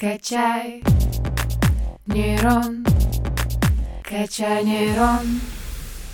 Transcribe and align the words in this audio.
Качай 0.00 0.82
нейрон, 2.06 2.86
качай 4.02 4.64
нейрон. 4.64 5.26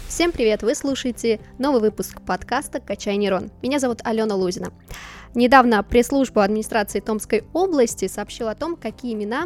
Всем 0.08 0.32
привет! 0.32 0.64
Вы 0.64 0.74
слушаете 0.74 1.38
новый 1.58 1.80
выпуск 1.80 2.20
подкаста 2.20 2.80
«Качай 2.80 3.16
нейрон». 3.16 3.52
Меня 3.62 3.78
зовут 3.78 4.00
Алена 4.02 4.34
Лузина. 4.34 4.72
Недавно 5.36 5.84
пресс-служба 5.84 6.42
администрации 6.42 6.98
Томской 6.98 7.44
области 7.52 8.08
сообщила 8.08 8.50
о 8.50 8.54
том, 8.56 8.74
какие 8.74 9.14
имена 9.14 9.44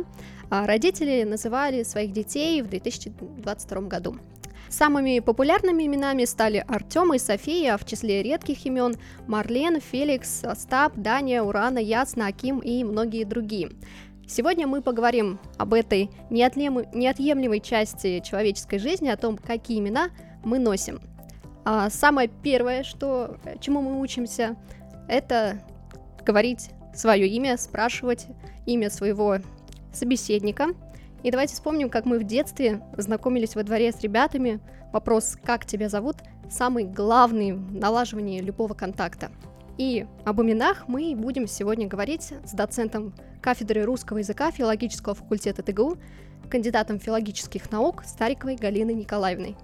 а, 0.49 0.67
родители 0.67 1.23
называли 1.25 1.83
своих 1.83 2.13
детей 2.13 2.63
в 2.63 2.69
2022 2.71 3.81
году. 3.83 4.17
Самыми 4.71 5.19
популярными 5.19 5.85
именами 5.85 6.25
стали 6.25 6.65
Артем 6.69 7.13
и 7.13 7.19
София, 7.19 7.75
а 7.75 7.77
в 7.77 7.85
числе 7.85 8.23
редких 8.23 8.65
имен 8.65 8.95
Марлен, 9.27 9.81
Феликс, 9.81 10.45
Остап, 10.45 10.95
Даня, 10.95 11.43
Урана, 11.43 11.81
Ясна, 11.81 12.29
Аким 12.29 12.61
и 12.61 12.85
многие 12.85 13.25
другие. 13.25 13.73
Сегодня 14.31 14.67
мы 14.67 14.81
поговорим 14.81 15.41
об 15.59 15.75
этой 15.75 16.11
неотъемлемой 16.31 17.61
части 17.61 18.21
человеческой 18.21 18.79
жизни, 18.79 19.09
о 19.09 19.17
том, 19.17 19.37
какие 19.37 19.81
имена 19.81 20.11
мы 20.45 20.59
носим. 20.59 21.01
А 21.65 21.91
самое 21.91 22.29
первое, 22.29 22.85
что, 22.85 23.37
чему 23.61 23.83
мы 23.83 24.01
учимся, 24.01 24.57
это 25.09 25.61
говорить 26.25 26.71
свое 26.95 27.27
имя, 27.27 27.59
спрашивать 27.59 28.29
имя 28.67 28.89
своего 28.91 29.39
собеседника– 29.93 30.69
и 31.23 31.31
давайте 31.31 31.55
вспомним, 31.55 31.91
как 31.91 32.07
мы 32.07 32.19
в 32.19 32.25
детстве 32.25 32.81
знакомились 32.97 33.55
во 33.55 33.63
дворе 33.63 33.93
с 33.93 34.01
ребятами. 34.01 34.61
Вопрос 34.93 35.37
«как 35.45 35.67
тебя 35.67 35.89
зовут?» 35.89 36.17
самый 36.51 36.85
главный 36.85 37.53
в 37.53 38.41
любого 38.41 38.75
контакта. 38.75 39.31
И 39.81 40.07
об 40.27 40.43
именах 40.43 40.89
мы 40.89 41.15
будем 41.17 41.47
сегодня 41.47 41.89
говорить 41.89 42.35
с 42.45 42.53
доцентом 42.53 43.15
кафедры 43.41 43.85
русского 43.85 44.19
языка 44.19 44.51
филологического 44.51 45.15
факультета 45.15 45.63
ТГУ, 45.63 45.97
кандидатом 46.51 47.01
филологических 47.01 47.71
наук 47.71 48.05
Стариковой 48.05 48.57
Галиной 48.57 48.93
Николаевной. 48.93 49.57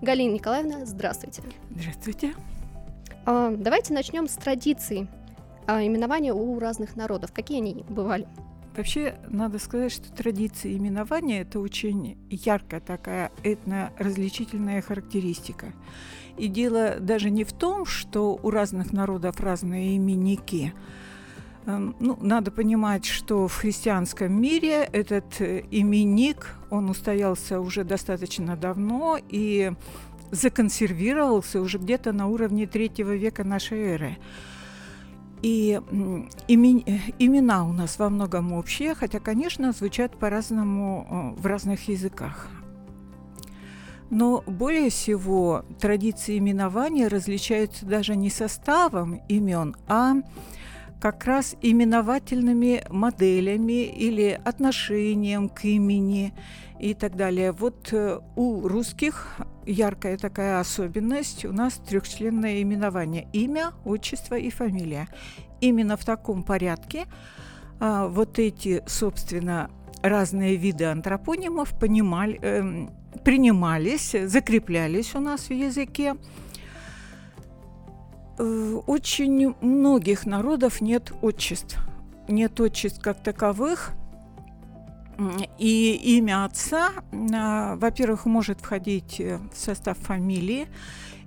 Галина 0.00 0.34
Николаевна, 0.34 0.86
здравствуйте. 0.86 1.42
Здравствуйте. 1.70 2.34
А, 3.26 3.50
давайте 3.50 3.92
начнем 3.94 4.28
с 4.28 4.34
традиций 4.34 5.08
а, 5.66 5.84
именования 5.84 6.32
у 6.32 6.56
разных 6.60 6.94
народов. 6.94 7.32
Какие 7.32 7.58
они 7.58 7.84
бывали? 7.88 8.28
Вообще, 8.76 9.14
надо 9.28 9.60
сказать, 9.60 9.92
что 9.92 10.12
традиция 10.12 10.72
именования– 10.72 11.40
это 11.42 11.60
очень 11.60 12.18
яркая 12.28 12.80
такая 12.80 13.30
этно-различительная 13.44 14.82
характеристика. 14.82 15.72
И 16.36 16.48
дело 16.48 16.96
даже 16.98 17.30
не 17.30 17.44
в 17.44 17.52
том, 17.52 17.86
что 17.86 18.38
у 18.42 18.50
разных 18.50 18.92
народов 18.92 19.38
разные 19.38 19.96
именники. 19.96 20.74
Эм, 21.66 21.94
ну, 22.00 22.18
надо 22.20 22.50
понимать, 22.50 23.04
что 23.04 23.46
в 23.46 23.54
христианском 23.54 24.32
мире 24.42 24.88
этот 24.92 25.40
именник, 25.40 26.56
он 26.70 26.90
устоялся 26.90 27.60
уже 27.60 27.84
достаточно 27.84 28.56
давно 28.56 29.18
и 29.28 29.72
законсервировался 30.32 31.60
уже 31.60 31.78
где-то 31.78 32.12
на 32.12 32.26
уровне 32.26 32.66
третьего 32.66 33.14
века 33.14 33.44
нашей 33.44 33.78
эры. 33.78 34.18
И 35.44 35.78
имена 36.48 37.66
у 37.66 37.72
нас 37.74 37.98
во 37.98 38.08
многом 38.08 38.54
общие, 38.54 38.94
хотя, 38.94 39.20
конечно, 39.20 39.72
звучат 39.72 40.16
по-разному 40.16 41.36
э, 41.36 41.38
в 41.38 41.44
разных 41.44 41.86
языках. 41.86 42.48
Но 44.08 44.42
более 44.46 44.88
всего 44.88 45.66
традиции 45.78 46.38
именования 46.38 47.10
различаются 47.10 47.84
даже 47.84 48.16
не 48.16 48.30
составом 48.30 49.20
имен, 49.28 49.76
а 49.86 50.14
как 51.00 51.24
раз 51.24 51.56
именовательными 51.60 52.84
моделями 52.88 53.84
или 53.84 54.40
отношением 54.44 55.48
к 55.48 55.64
имени 55.64 56.32
и 56.80 56.94
так 56.94 57.16
далее. 57.16 57.52
Вот 57.52 57.92
э, 57.92 58.20
у 58.36 58.66
русских 58.68 59.36
яркая 59.66 60.16
такая 60.18 60.60
особенность. 60.60 61.44
У 61.44 61.52
нас 61.52 61.74
трехчленное 61.74 62.62
именование. 62.62 63.28
Имя, 63.32 63.72
отчество 63.84 64.34
и 64.34 64.50
фамилия. 64.50 65.08
Именно 65.60 65.96
в 65.96 66.04
таком 66.04 66.42
порядке 66.42 67.06
а, 67.80 68.06
вот 68.08 68.38
эти, 68.38 68.82
собственно, 68.86 69.70
разные 70.02 70.56
виды 70.56 70.84
антропонимов 70.84 71.78
понимали, 71.78 72.38
э, 72.42 72.88
принимались, 73.24 74.14
закреплялись 74.26 75.14
у 75.14 75.20
нас 75.20 75.48
в 75.48 75.52
языке. 75.52 76.16
Э, 78.38 78.80
очень 78.86 79.54
многих 79.60 80.26
народов 80.26 80.80
нет 80.80 81.12
отчеств. 81.22 81.78
Нет 82.28 82.60
отчеств 82.60 83.02
как 83.02 83.22
таковых– 83.22 83.92
и 85.58 86.16
имя 86.18 86.44
отца, 86.44 86.90
а, 87.32 87.76
во-первых, 87.76 88.26
может 88.26 88.60
входить 88.60 89.20
э, 89.20 89.38
в 89.52 89.56
состав 89.56 89.98
фамилии. 89.98 90.66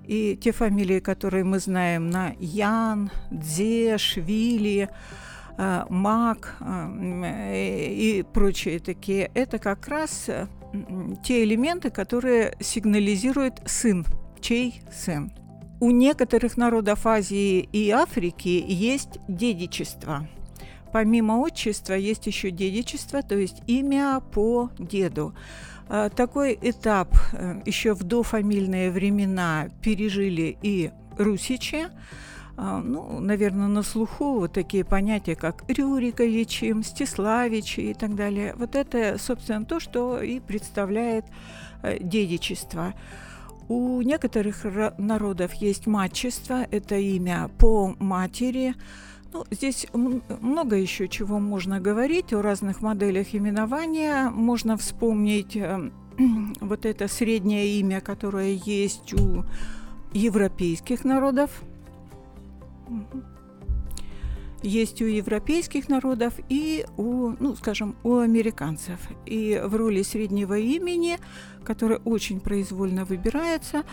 И 0.06 0.36
те 0.36 0.52
фамилии, 0.52 1.00
которые 1.00 1.44
мы 1.44 1.58
знаем 1.58 2.10
на 2.10 2.34
Ян, 2.38 3.10
Дзе, 3.30 3.98
Швили, 3.98 4.88
а, 5.56 5.86
Мак 5.88 6.56
а, 6.60 6.90
и 7.52 8.24
прочие 8.32 8.78
такие, 8.78 9.30
это 9.34 9.58
как 9.58 9.88
раз 9.88 10.28
э, 10.28 10.46
те 11.24 11.44
элементы, 11.44 11.90
которые 11.90 12.56
сигнализируют 12.60 13.60
сын, 13.66 14.04
чей 14.40 14.82
сын. 14.92 15.32
У 15.80 15.90
некоторых 15.90 16.56
народов 16.56 17.06
Азии 17.06 17.68
и 17.72 17.90
Африки 17.90 18.64
есть 18.66 19.18
дедичество– 19.28 20.26
Помимо 20.92 21.34
отчества 21.34 21.94
есть 21.94 22.26
еще 22.26 22.50
дедичество, 22.50 23.22
то 23.22 23.36
есть 23.36 23.62
имя 23.66 24.20
по 24.32 24.70
деду. 24.78 25.34
А, 25.88 26.08
такой 26.08 26.58
этап 26.60 27.14
э, 27.32 27.60
еще 27.66 27.94
в 27.94 28.04
дофамильные 28.04 28.90
времена 28.90 29.68
пережили 29.82 30.56
и 30.62 30.90
русичи. 31.18 31.88
А, 32.56 32.78
ну, 32.78 33.20
наверное, 33.20 33.68
на 33.68 33.82
слуху 33.82 34.40
вот 34.40 34.52
такие 34.52 34.84
понятия, 34.84 35.36
как 35.36 35.64
Рюриковичи, 35.68 36.72
Мстиславичи 36.72 37.80
и 37.80 37.94
так 37.94 38.14
далее. 38.14 38.54
Вот 38.56 38.74
это, 38.74 39.16
собственно, 39.18 39.64
то, 39.64 39.80
что 39.80 40.20
и 40.20 40.40
представляет 40.40 41.26
э, 41.82 41.98
дедичество. 42.00 42.94
У 43.68 44.00
некоторых 44.02 44.64
народов 44.98 45.54
есть 45.54 45.86
матчество, 45.86 46.66
это 46.70 46.96
имя 46.96 47.50
по 47.58 47.94
матери, 47.98 48.74
ну, 49.32 49.44
здесь 49.50 49.86
много 49.92 50.76
еще 50.76 51.06
чего 51.06 51.38
можно 51.38 51.80
говорить 51.80 52.32
о 52.32 52.40
разных 52.40 52.80
моделях 52.80 53.34
именования. 53.34 54.30
Можно 54.30 54.78
вспомнить 54.78 55.54
э, 55.54 55.90
вот 56.60 56.86
это 56.86 57.08
среднее 57.08 57.78
имя, 57.78 58.00
которое 58.00 58.54
есть 58.54 59.12
у 59.12 59.44
европейских 60.12 61.04
народов. 61.04 61.62
Есть 64.62 65.00
у 65.02 65.04
европейских 65.04 65.88
народов 65.88 66.34
и 66.48 66.84
у, 66.96 67.30
ну, 67.38 67.54
скажем, 67.54 67.96
у 68.02 68.16
американцев. 68.16 68.98
И 69.24 69.60
в 69.64 69.76
роли 69.76 70.02
среднего 70.02 70.58
имени, 70.58 71.18
которое 71.64 72.00
очень 72.00 72.40
произвольно 72.40 73.04
выбирается, 73.04 73.84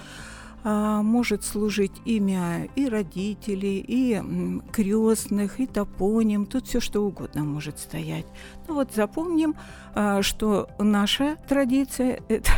а, 0.63 1.03
может 1.03 1.43
служить 1.43 1.91
имя 2.05 2.67
и 2.75 2.89
родителей, 2.89 3.85
и 3.87 4.19
крестных, 4.71 5.59
и 5.59 5.67
топоним, 5.67 6.47
тут 6.47 6.65
все 6.65 6.79
что 6.79 7.01
угодно 7.01 7.43
может 7.43 7.77
стоять. 7.77 8.25
Ну 8.67 8.73
вот 8.73 8.91
запомним, 8.95 9.55
а, 9.93 10.23
что 10.23 10.67
наша 10.79 11.37
традиция– 11.47 12.21
это 12.29 12.51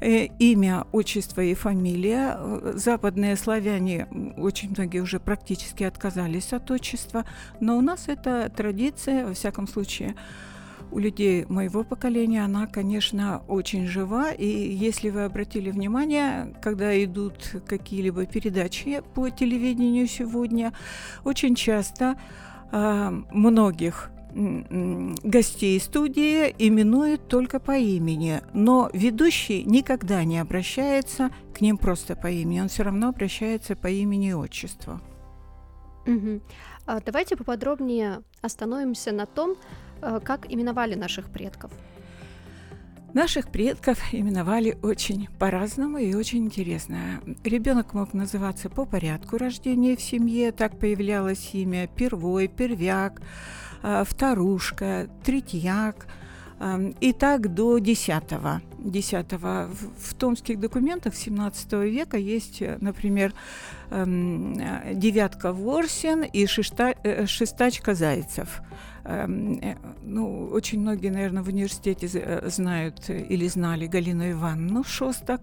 имя, 0.00 0.86
отчество 0.92 1.40
и 1.40 1.54
фамилия. 1.54 2.38
Западные 2.74 3.36
славяне, 3.36 4.06
очень 4.36 4.70
многие 4.70 5.00
уже 5.00 5.20
практически 5.20 5.84
отказались 5.84 6.52
от 6.52 6.70
отчества, 6.70 7.24
но 7.60 7.76
у 7.76 7.80
нас 7.80 8.08
это 8.08 8.50
традиция, 8.54 9.26
во 9.26 9.34
всяком 9.34 9.66
случае, 9.66 10.14
у 10.92 10.98
людей 10.98 11.44
моего 11.48 11.84
поколения 11.84 12.44
она, 12.44 12.66
конечно, 12.66 13.42
очень 13.48 13.86
жива. 13.86 14.30
И 14.32 14.46
если 14.46 15.10
вы 15.10 15.24
обратили 15.24 15.70
внимание, 15.70 16.54
когда 16.62 17.02
идут 17.02 17.56
какие-либо 17.66 18.26
передачи 18.26 19.02
по 19.14 19.30
телевидению 19.30 20.06
сегодня, 20.06 20.72
очень 21.24 21.54
часто 21.54 22.16
э, 22.70 23.10
многих 23.32 24.10
гостей 25.22 25.80
студии 25.80 26.54
именуют 26.58 27.28
только 27.28 27.58
по 27.58 27.76
имени, 27.76 28.42
но 28.52 28.90
ведущий 28.92 29.64
никогда 29.64 30.24
не 30.24 30.38
обращается 30.38 31.30
к 31.54 31.60
ним 31.60 31.78
просто 31.78 32.16
по 32.16 32.30
имени, 32.30 32.60
он 32.60 32.68
все 32.68 32.82
равно 32.82 33.08
обращается 33.08 33.76
по 33.76 33.86
имени 33.86 34.30
и 34.30 34.34
отчеству. 34.34 35.00
Угу. 36.06 36.40
А 36.86 37.00
давайте 37.00 37.36
поподробнее 37.36 38.22
остановимся 38.42 39.12
на 39.12 39.26
том, 39.26 39.56
Э, 40.02 40.20
как 40.22 40.52
именовали 40.52 40.94
наших 40.94 41.30
предков? 41.30 41.70
Наших 43.14 43.48
предков 43.48 43.98
именовали 44.12 44.78
очень 44.82 45.28
по-разному 45.38 45.98
и 45.98 46.14
очень 46.14 46.44
интересно. 46.44 47.22
Ребенок 47.44 47.94
мог 47.94 48.12
называться 48.12 48.68
по 48.68 48.84
порядку 48.84 49.38
рождения 49.38 49.96
в 49.96 50.02
семье, 50.02 50.52
так 50.52 50.78
появлялось 50.78 51.50
имя 51.54 51.86
первой, 51.86 52.48
первяк, 52.48 53.22
вторушка, 54.04 55.08
третьяк, 55.24 56.06
э, 56.60 56.92
и 57.00 57.12
так 57.12 57.54
до 57.54 57.78
десятого. 57.78 58.60
Десятого. 58.78 59.68
В, 59.98 60.14
томских 60.14 60.60
документах 60.60 61.14
17 61.14 61.72
века 61.72 62.16
есть, 62.16 62.62
например, 62.80 63.32
эм, 63.90 64.54
девятка 64.94 65.52
Ворсин 65.52 66.22
и 66.22 66.46
шеста, 66.46 66.94
э, 67.02 67.26
шестачка 67.26 67.94
Зайцев. 67.94 68.62
Эм, 69.08 69.58
э, 69.62 69.76
ну, 70.02 70.48
очень 70.52 70.80
многие, 70.80 71.10
наверное, 71.10 71.42
в 71.42 71.48
университете 71.48 72.08
э, 72.12 72.48
знают 72.48 73.08
или 73.08 73.46
знали 73.48 73.86
Галину 73.86 74.30
Ивановну 74.32 74.82
Шостак. 74.82 75.42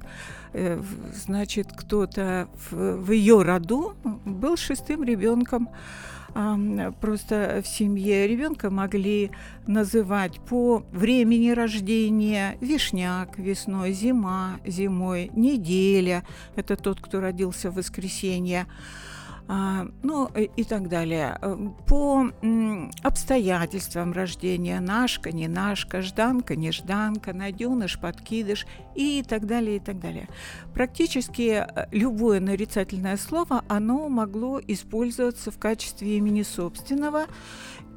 Э, 0.54 0.82
значит, 1.26 1.68
кто-то 1.76 2.48
в 2.72 3.12
ее 3.12 3.42
роду 3.42 3.94
был 4.26 4.58
шестым 4.58 5.04
ребенком. 5.04 5.70
Просто 7.00 7.62
в 7.64 7.68
семье 7.68 8.28
ребенка 8.28 8.70
могли 8.72 9.32
называть 9.68 10.40
по 10.40 10.84
времени 10.92 11.52
рождения 11.52 12.58
вишняк 12.60 13.38
весной, 13.38 13.94
зима 13.94 14.60
зимой, 14.66 15.30
неделя. 15.36 16.24
Это 16.56 16.76
тот, 16.76 17.00
кто 17.00 17.20
родился 17.20 17.70
в 17.70 17.76
воскресенье 17.76 18.66
ну 19.48 20.30
и 20.36 20.64
так 20.64 20.88
далее. 20.88 21.38
Э, 21.42 21.58
по 21.88 22.30
обстоятельствам 23.04 24.14
рождения 24.14 24.80
Нашка, 24.80 25.32
не 25.32 25.48
Нашка, 25.48 26.02
Жданка, 26.02 26.56
не 26.56 26.72
Жданка, 26.72 27.34
Надюныш, 27.34 28.00
Подкидыш 28.00 28.66
и 28.96 29.24
так 29.28 29.46
далее, 29.46 29.78
и 29.78 29.80
так 29.80 30.00
далее. 30.00 30.30
Практически 30.74 31.66
э, 31.66 31.88
любое 31.92 32.40
нарицательное 32.40 33.18
слово, 33.18 33.64
оно 33.68 34.08
могло 34.08 34.62
использоваться 34.66 35.52
в 35.52 35.58
качестве 35.58 36.18
имени 36.18 36.44
собственного, 36.44 37.26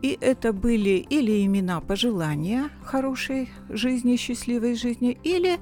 и 0.02 0.18
это 0.20 0.52
были 0.52 1.06
или 1.08 1.44
имена 1.44 1.80
пожелания 1.80 2.70
хорошей 2.84 3.50
жизни, 3.68 4.16
счастливой 4.16 4.74
жизни, 4.74 5.16
или 5.22 5.58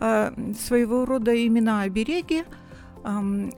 э, 0.00 0.52
своего 0.58 1.04
рода 1.04 1.46
имена 1.46 1.82
обереги, 1.82 2.44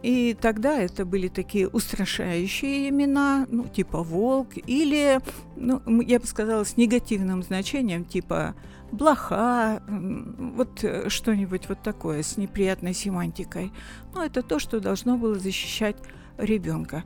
и 0.03 0.37
тогда 0.41 0.79
это 0.79 1.07
были 1.07 1.29
такие 1.29 1.69
устрашающие 1.69 2.91
имена, 2.91 3.47
ну, 3.49 3.67
типа 3.67 4.03
волк, 4.03 4.51
или, 4.67 5.21
ну, 5.57 5.81
я 6.03 6.21
бы 6.21 6.27
сказала, 6.27 6.65
с 6.65 6.77
негативным 6.77 7.43
значением, 7.43 8.05
типа 8.05 8.55
блоха, 8.93 9.83
вот 9.87 10.83
э, 10.85 11.09
что-нибудь 11.09 11.69
вот 11.69 11.83
такое 11.83 12.23
с 12.23 12.37
неприятной 12.37 12.95
семантикой. 12.95 13.73
Ну, 14.15 14.23
это 14.23 14.43
то, 14.43 14.59
что 14.59 14.81
должно 14.81 15.17
было 15.17 15.39
защищать 15.39 15.97
ребенка. 16.37 17.05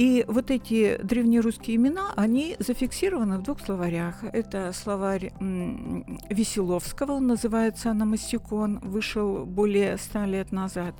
И 0.00 0.24
вот 0.28 0.50
эти 0.50 0.98
древнерусские 1.02 1.76
имена, 1.76 2.12
они 2.16 2.56
зафиксированы 2.58 3.38
в 3.38 3.42
двух 3.42 3.60
словарях. 3.60 4.24
Это 4.32 4.72
словарь 4.72 5.32
Веселовского, 6.30 7.12
он 7.12 7.26
называется 7.26 7.90
«Аномастикон», 7.90 8.78
вышел 8.78 9.44
более 9.44 9.98
ста 9.98 10.24
лет 10.24 10.52
назад. 10.52 10.94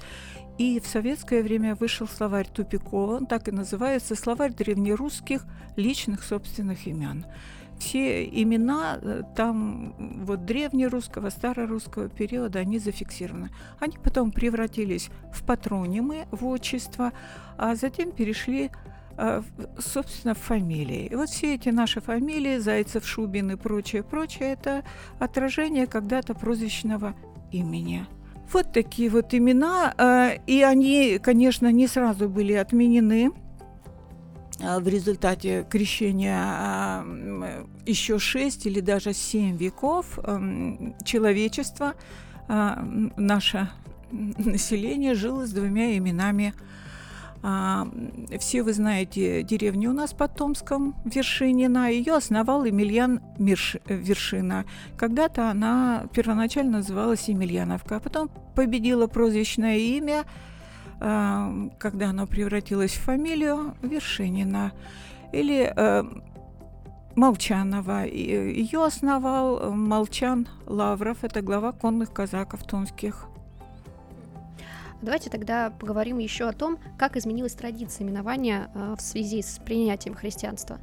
И 0.61 0.79
в 0.79 0.87
советское 0.87 1.43
время 1.43 1.75
вышел 1.75 2.07
словарь 2.07 2.47
Тупикова, 2.47 3.17
он 3.17 3.25
так 3.25 3.49
и 3.49 3.51
называется, 3.51 4.15
словарь 4.15 4.53
древнерусских 4.53 5.47
личных 5.77 6.23
собственных 6.23 6.87
имен. 6.87 7.25
Все 7.79 8.27
имена 8.27 8.99
э, 9.01 9.23
там 9.35 9.95
вот 10.23 10.45
древнерусского, 10.45 11.31
старорусского 11.31 12.11
периода, 12.11 12.59
они 12.59 12.79
зафиксированы. 12.79 13.49
Они 13.79 13.97
потом 13.97 14.33
превратились 14.33 15.09
в 15.33 15.47
патронимы, 15.47 16.27
в 16.31 16.45
отчество, 16.45 17.15
а 17.57 17.75
затем 17.75 18.13
перешли 18.13 18.71
э, 19.17 19.43
собственно, 19.79 20.35
фамилии. 20.35 21.07
И 21.07 21.15
вот 21.15 21.31
все 21.31 21.55
эти 21.55 21.71
наши 21.71 22.03
фамилии, 22.03 22.59
Зайцев, 22.59 23.07
Шубин 23.07 23.51
и 23.53 23.57
прочее, 23.57 24.03
прочее, 24.03 24.53
это 24.53 24.85
отражение 25.19 25.87
когда-то 25.87 26.35
прозвищного 26.35 27.15
имени. 27.51 28.07
Вот 28.53 28.73
такие 28.73 29.09
вот 29.11 29.33
имена, 29.33 29.95
э, 29.97 30.39
и 30.47 30.63
они, 30.63 31.19
конечно, 31.23 31.71
не 31.71 31.87
сразу 31.87 32.29
были 32.29 32.53
отменены 32.55 33.31
э, 34.59 34.81
в 34.81 34.89
результате 34.89 35.65
крещения 35.71 37.05
э, 37.05 37.65
еще 37.87 38.19
шесть 38.19 38.67
или 38.67 38.81
даже 38.81 39.13
семь 39.13 39.57
веков 39.57 40.19
человечество, 41.05 41.95
наше 42.49 43.69
население 44.11 45.15
жило 45.15 45.47
с 45.47 45.53
двумя 45.53 45.97
именами– 45.97 46.53
а, 47.43 47.89
все 48.39 48.63
вы 48.63 48.73
знаете 48.75 49.43
деревню 49.43 49.91
у 49.91 49.93
нас 49.95 50.13
под 50.13 50.35
Томском, 50.35 50.95
Вершинина. 51.05 51.91
Ее 51.91 52.15
основал 52.15 52.65
Емельян 52.65 53.21
Мирш, 53.39 53.77
Вершина. 53.87 54.67
Когда-то 54.99 55.51
она 55.51 56.05
первоначально 56.13 56.79
называлась 56.79 57.29
Емельяновка, 57.29 57.97
а 57.97 58.01
потом 58.01 58.31
победила 58.55 59.07
прозвищное 59.07 59.79
имя, 59.79 60.25
а, 61.01 61.51
когда 61.79 62.11
оно 62.11 62.27
превратилось 62.27 62.93
в 62.93 63.03
фамилию 63.03 63.75
Вершинина. 63.83 64.73
Или 65.33 65.73
а, 65.75 66.05
Молчанова. 67.17 68.05
Ее 68.07 68.85
основал 68.85 69.73
Молчан 69.73 70.47
Лавров, 70.67 71.25
это 71.25 71.43
глава 71.43 71.73
конных 71.73 72.13
казаков 72.13 72.65
томских. 72.65 73.30
Давайте 75.03 75.31
тогда 75.31 75.71
поговорим 75.71 76.19
еще 76.19 76.45
о 76.45 76.53
том, 76.53 76.79
как 76.99 77.17
изменилась 77.17 77.55
традиция 77.55 78.07
именования 78.07 78.71
э, 78.75 78.97
в 78.99 79.01
связи 79.01 79.41
с 79.41 79.59
принятием 79.65 80.15
христианства. 80.15 80.79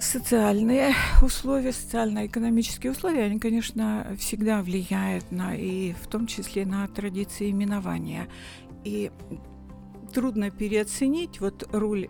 Социальные 0.00 0.94
условия, 1.22 1.72
социально-экономические 1.72 2.90
условия, 2.90 3.22
они, 3.22 3.38
конечно, 3.38 4.16
всегда 4.18 4.62
влияют 4.62 5.30
на, 5.30 5.54
и 5.54 5.92
в 5.92 6.08
том 6.08 6.26
числе 6.26 6.66
на 6.66 6.88
традиции 6.88 7.50
именования. 7.50 8.26
И 8.82 9.12
трудно 10.12 10.50
переоценить 10.50 11.40
вот 11.40 11.68
роль 11.72 12.08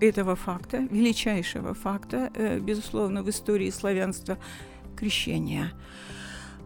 этого 0.00 0.36
факта, 0.36 0.78
величайшего 0.78 1.74
факта, 1.74 2.30
э, 2.36 2.60
безусловно, 2.60 3.24
в 3.24 3.30
истории 3.30 3.70
славянства 3.70 4.38
крещения– 4.96 5.72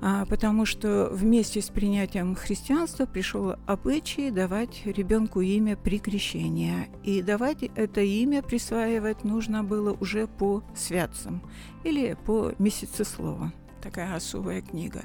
потому 0.01 0.65
что 0.65 1.09
вместе 1.13 1.61
с 1.61 1.69
принятием 1.69 2.35
христианства 2.35 3.07
пришел 3.07 3.57
обычай 3.67 4.31
давать 4.31 4.83
ребенку 4.85 5.41
имя 5.41 5.77
при 5.77 5.99
крещении. 5.99 6.89
И 7.03 7.23
давать 7.23 7.63
это 7.63 8.01
имя 8.01 8.43
присваивать 8.43 9.25
нужно 9.25 9.65
было 9.65 9.93
уже 9.93 10.27
по 10.27 10.63
святцам 10.75 11.43
или 11.85 12.17
по 12.27 12.53
месяцеслову. 12.59 13.53
Такая 13.83 14.15
особая 14.15 14.63
книга 14.63 15.03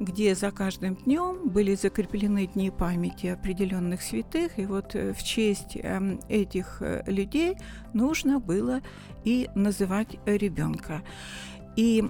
где 0.00 0.34
за 0.34 0.50
каждым 0.50 0.96
днем 0.96 1.48
были 1.48 1.74
закреплены 1.74 2.46
дни 2.46 2.70
памяти 2.70 3.28
определенных 3.28 4.02
святых, 4.02 4.58
и 4.58 4.66
вот 4.66 4.94
э, 4.94 5.12
в 5.12 5.22
честь 5.22 5.76
эм, 5.76 6.20
этих 6.28 6.78
э, 6.80 7.04
людей 7.06 7.56
нужно 7.92 8.40
было 8.40 8.80
и 9.24 9.48
называть 9.54 10.18
ребенка. 10.26 11.02
И 11.76 12.04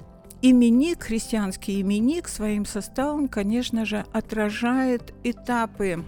именик, 0.50 1.04
христианский 1.04 1.80
именик 1.80 2.28
своим 2.28 2.66
составом, 2.66 3.28
конечно 3.28 3.86
же, 3.86 4.04
отражает 4.12 5.14
этапы 5.24 6.04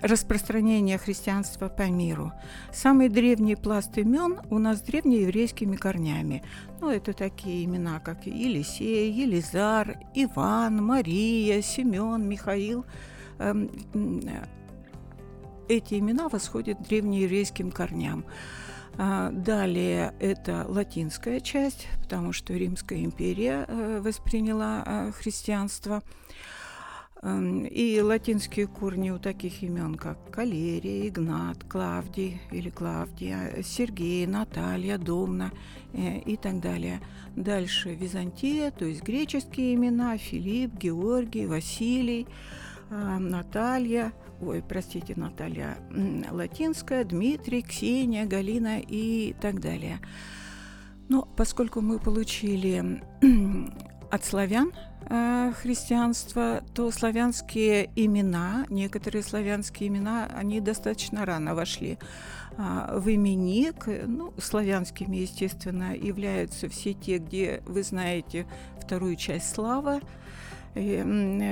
распространения 0.00 0.98
христианства 0.98 1.68
по 1.68 1.82
миру. 1.82 2.32
Самый 2.72 3.08
древний 3.08 3.54
пласт 3.54 3.96
имен 3.96 4.40
у 4.50 4.58
нас 4.58 4.80
древнееврейскими 4.80 5.76
корнями. 5.76 6.42
Ну, 6.80 6.90
это 6.90 7.12
такие 7.12 7.64
имена, 7.64 8.00
как 8.00 8.26
Елисей, 8.26 9.12
Елизар, 9.12 9.98
Иван, 10.14 10.84
Мария, 10.84 11.62
Семен, 11.62 12.28
Михаил. 12.28 12.86
Эм, 13.38 13.70
эти 15.68 15.94
имена 15.94 16.28
восходят 16.28 16.78
к 16.78 16.88
древнееврейским 16.88 17.70
корням. 17.70 18.24
А, 18.96 19.30
далее 19.30 20.14
это 20.18 20.64
латинская 20.68 21.40
часть, 21.40 21.86
потому 22.02 22.32
что 22.32 22.54
Римская 22.54 23.04
империя 23.04 23.64
э, 23.68 24.00
восприняла 24.00 24.82
э, 24.84 25.12
христианство. 25.12 26.02
Эм, 27.22 27.64
и 27.64 28.00
латинские 28.00 28.66
корни 28.66 29.10
у 29.10 29.18
таких 29.18 29.62
имен, 29.62 29.96
как 29.96 30.30
Калерия, 30.30 31.08
Игнат, 31.08 31.64
Клавдий 31.64 32.40
или 32.50 32.70
Клавдия, 32.70 33.62
Сергей, 33.62 34.26
Наталья, 34.26 34.98
Домна 34.98 35.52
э, 35.92 36.18
и 36.20 36.36
так 36.36 36.60
далее. 36.60 37.00
Дальше 37.36 37.94
Византия, 37.94 38.70
то 38.70 38.84
есть 38.84 39.02
греческие 39.02 39.74
имена, 39.74 40.16
Филипп, 40.16 40.74
Георгий, 40.74 41.46
Василий, 41.46 42.26
Наталья, 42.90 44.12
ой, 44.40 44.62
простите, 44.66 45.14
Наталья 45.16 45.78
Латинская, 46.30 47.04
Дмитрий, 47.04 47.62
Ксения, 47.62 48.26
Галина 48.26 48.80
и 48.80 49.34
так 49.40 49.60
далее. 49.60 50.00
Но 51.08 51.22
поскольку 51.22 51.80
мы 51.80 51.98
получили 51.98 53.02
от 54.10 54.24
славян 54.24 54.72
э, 55.08 55.52
христианства, 55.60 56.62
то 56.74 56.90
славянские 56.90 57.90
имена, 57.96 58.66
некоторые 58.68 59.22
славянские 59.22 59.88
имена, 59.88 60.28
они 60.34 60.60
достаточно 60.60 61.24
рано 61.24 61.54
вошли 61.54 61.98
э, 62.56 62.98
в 62.98 63.08
именик. 63.08 63.86
Ну, 63.86 64.32
славянскими, 64.38 65.16
естественно, 65.16 65.94
являются 65.94 66.68
все 66.68 66.94
те, 66.94 67.18
где 67.18 67.62
вы 67.66 67.82
знаете 67.82 68.46
вторую 68.80 69.16
часть 69.16 69.54
слава, 69.54 70.00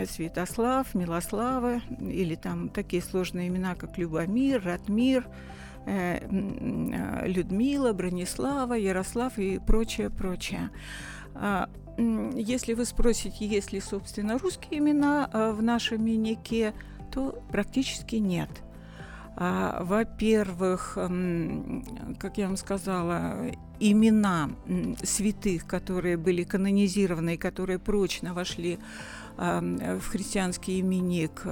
Святослав, 0.08 0.94
Милослава, 0.94 1.80
или 2.00 2.34
там 2.34 2.68
такие 2.68 3.02
сложные 3.02 3.48
имена, 3.48 3.74
как 3.74 3.98
Любомир, 3.98 4.62
Ратмир, 4.64 5.26
э, 5.86 6.18
э, 6.18 7.28
Людмила, 7.28 7.92
Бронислава, 7.92 8.74
Ярослав 8.74 9.38
и 9.38 9.58
прочее, 9.58 10.10
прочее. 10.10 10.70
А, 11.34 11.68
если 11.98 12.74
вы 12.74 12.84
спросите, 12.84 13.46
есть 13.46 13.72
ли, 13.72 13.80
собственно, 13.80 14.38
русские 14.38 14.80
имена 14.80 15.28
а, 15.32 15.52
в 15.52 15.62
нашем 15.62 16.04
минике, 16.04 16.74
то 17.10 17.42
практически 17.50 18.16
нет. 18.16 18.50
А, 19.36 19.82
во-первых, 19.84 20.94
как 22.18 22.38
я 22.38 22.46
вам 22.46 22.56
сказала, 22.56 23.50
имена 23.78 24.50
святых, 25.02 25.66
которые 25.66 26.16
были 26.16 26.42
канонизированы 26.44 27.34
и 27.34 27.38
которые 27.38 27.78
прочно 27.78 28.32
вошли 28.32 28.78
в 29.36 30.02
христианский 30.08 30.80
именик, 30.80 31.42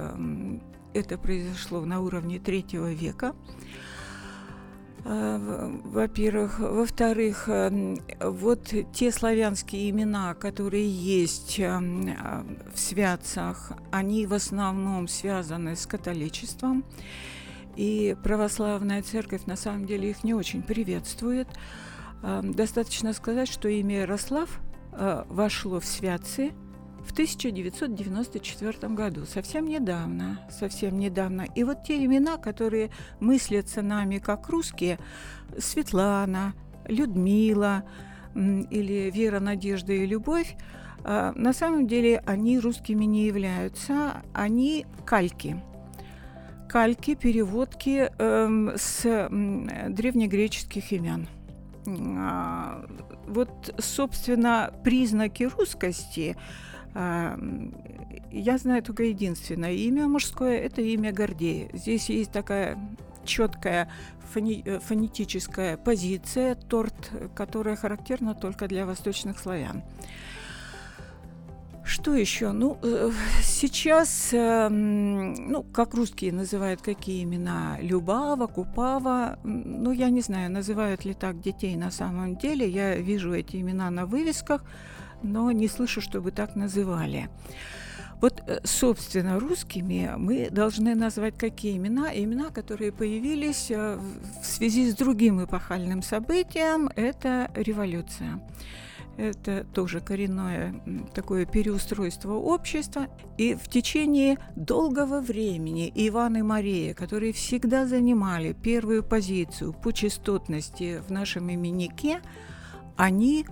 это 0.95 1.17
произошло 1.19 1.85
на 1.85 2.01
уровне 2.01 2.39
третьего 2.39 2.91
века. 2.91 3.35
Э, 5.05 5.69
во-первых. 5.83 6.59
Во-вторых, 6.59 7.47
эм, 7.47 7.99
вот 8.19 8.73
те 8.91 9.11
славянские 9.11 9.91
имена, 9.91 10.33
которые 10.33 10.89
есть 10.89 11.59
эм, 11.59 12.09
в 12.73 12.79
святцах, 12.79 13.73
они 13.91 14.25
в 14.25 14.33
основном 14.33 15.07
связаны 15.07 15.75
с 15.75 15.85
католичеством. 15.85 16.83
И 17.75 18.15
православная 18.23 19.01
церковь 19.01 19.45
на 19.45 19.55
самом 19.55 19.85
деле 19.85 20.09
их 20.09 20.23
не 20.23 20.33
очень 20.33 20.63
приветствует. 20.63 21.47
Достаточно 22.41 23.13
сказать, 23.13 23.49
что 23.49 23.67
имя 23.67 23.99
Ярослав 23.99 24.59
э, 24.93 25.25
вошло 25.27 25.79
в 25.79 25.85
святцы– 25.85 26.53
в 27.05 27.11
1994 27.11 28.93
году, 28.93 29.25
совсем 29.25 29.67
недавно, 29.67 30.39
совсем 30.49 30.97
недавно. 30.97 31.45
И 31.55 31.63
вот 31.63 31.83
те 31.83 32.03
имена, 32.03 32.37
которые 32.37 32.89
мыслятся 33.19 33.81
нами 33.81 34.17
как 34.17 34.49
русские, 34.49 34.99
Светлана, 35.57 36.53
Людмила 36.87 37.83
или 38.33 39.11
Вера, 39.11 39.39
Надежда 39.39 39.93
и 39.93 40.05
Любовь, 40.05 40.57
а, 41.03 41.31
на 41.35 41.53
самом 41.53 41.87
деле 41.87 42.23
они 42.25 42.59
русскими 42.59 43.05
не 43.05 43.25
являются, 43.25 44.23
они 44.33 44.87
кальки. 45.05 45.61
Кальки, 46.67 47.15
переводки 47.15 48.09
э, 48.17 48.75
с 48.75 49.29
древнегреческих 49.89 50.91
имен. 50.91 51.27
А, 51.87 52.85
вот, 53.27 53.73
собственно, 53.79 54.73
признаки 54.83 55.43
русскости 55.43 56.35
я 56.95 58.57
знаю 58.57 58.83
только 58.83 59.03
единственное 59.03 59.73
имя 59.73 60.07
мужское– 60.07 60.57
это 60.59 60.81
имя 60.81 61.11
Гордея. 61.11 61.69
Здесь 61.73 62.09
есть 62.09 62.31
такая 62.31 62.77
четкая 63.25 63.89
фони 64.33 64.61
э, 64.65 64.79
фонетическая 64.79 65.77
позиция, 65.77 66.55
торт, 66.55 67.11
которая 67.35 67.75
характерна 67.75 68.35
только 68.35 68.67
для 68.67 68.85
восточных 68.85 69.39
славян. 69.39 69.83
Что 71.85 72.15
еще? 72.15 72.51
Ну, 72.51 72.77
э, 72.83 73.11
сейчас, 73.43 74.29
эм, 74.33 75.33
ну, 75.33 75.63
как 75.63 75.93
русские 75.93 76.33
называют 76.33 76.81
какие 76.81 77.23
имена? 77.23 77.77
Любава, 77.81 78.47
Купава. 78.47 79.37
Ну, 79.43 79.91
я 79.91 80.09
не 80.09 80.21
знаю, 80.21 80.51
называют 80.51 81.05
ли 81.05 81.13
так 81.13 81.39
детей 81.39 81.75
на 81.75 81.91
самом 81.91 82.35
деле. 82.35 82.67
Я 82.67 82.95
вижу 82.95 83.33
эти 83.33 83.57
имена 83.57 83.89
на 83.91 84.05
вывесках 84.05 84.63
но 85.23 85.51
не 85.51 85.67
слышу, 85.67 86.01
чтобы 86.01 86.31
так 86.31 86.55
называли. 86.55 87.29
Вот, 88.21 88.41
э, 88.47 88.59
собственно, 88.63 89.39
русскими 89.39 90.13
мы 90.17 90.49
должны 90.49 90.95
назвать 90.95 91.37
какие 91.37 91.77
имена? 91.77 92.11
Имена, 92.13 92.49
которые 92.49 92.91
появились 92.91 93.69
э, 93.69 93.99
в 94.41 94.45
связи 94.45 94.89
с 94.89 94.95
другим 94.95 95.43
эпохальным 95.43 96.01
событием– 96.01 96.89
это 96.95 97.51
революция. 97.55 98.39
Это 99.17 99.63
тоже 99.73 100.01
коренное 100.01 100.75
такое 101.13 101.45
переустройство 101.45 102.33
общества. 102.33 103.07
И 103.37 103.55
в 103.55 103.69
течение 103.69 104.37
долгого 104.55 105.21
времени 105.21 105.91
Иван 105.95 106.37
и 106.37 106.41
Мария, 106.41 106.93
которые 106.93 107.31
всегда 107.31 107.85
занимали 107.85 108.53
первую 108.53 109.03
позицию 109.03 109.73
по 109.73 109.93
частотности 109.93 111.01
в 111.07 111.11
нашем 111.11 111.53
именнике, 111.53 112.19
они 112.97 113.45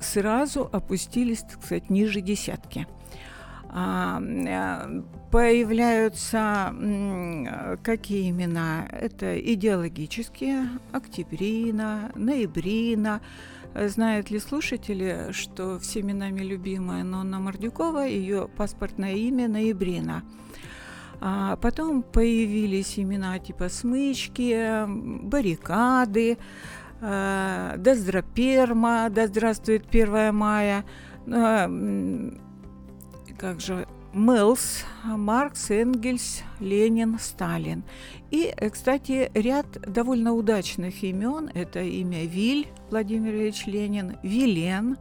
сразу 0.00 0.68
опустились, 0.72 1.40
так 1.40 1.62
сказать, 1.62 1.90
ниже 1.90 2.20
десятки. 2.20 2.86
А, 3.72 4.20
э, 4.20 5.02
появляются 5.30 6.74
какие 7.82 8.30
имена? 8.30 8.86
Это 8.90 9.38
идеологические, 9.38 10.70
октябрина, 10.92 12.10
ноябрина. 12.16 13.20
Знают 13.74 14.30
ли 14.30 14.40
слушатели, 14.40 15.28
что 15.30 15.78
всеми 15.78 16.12
нами 16.12 16.40
любимая 16.40 17.04
Нонна 17.04 17.38
Мордюкова, 17.38 18.06
ее 18.06 18.48
паспортное 18.56 19.14
имя 19.14 19.48
Ноябрина. 19.48 20.24
А 21.20 21.56
потом 21.56 22.02
появились 22.02 22.98
имена 22.98 23.38
типа 23.38 23.68
смычки, 23.68 24.86
баррикады, 25.22 26.38
э, 27.00 27.74
да 27.76 27.94
здравствует 29.26 29.86
1 29.86 30.32
мая, 30.34 30.84
э, 31.26 32.30
как 33.38 33.60
же, 33.60 33.86
Мэлс, 34.12 34.84
Маркс, 35.04 35.70
Энгельс, 35.70 36.42
Ленин, 36.58 37.18
Сталин. 37.18 37.84
И, 38.30 38.52
э, 38.56 38.70
кстати, 38.70 39.30
ряд 39.34 39.66
довольно 39.86 40.32
удачных 40.32 41.02
имен. 41.02 41.50
Это 41.54 41.80
имя 41.80 42.24
Виль 42.24 42.68
Владимир 42.90 43.34
Ильич 43.34 43.66
Ленин, 43.66 44.16
Вилен, 44.22 44.96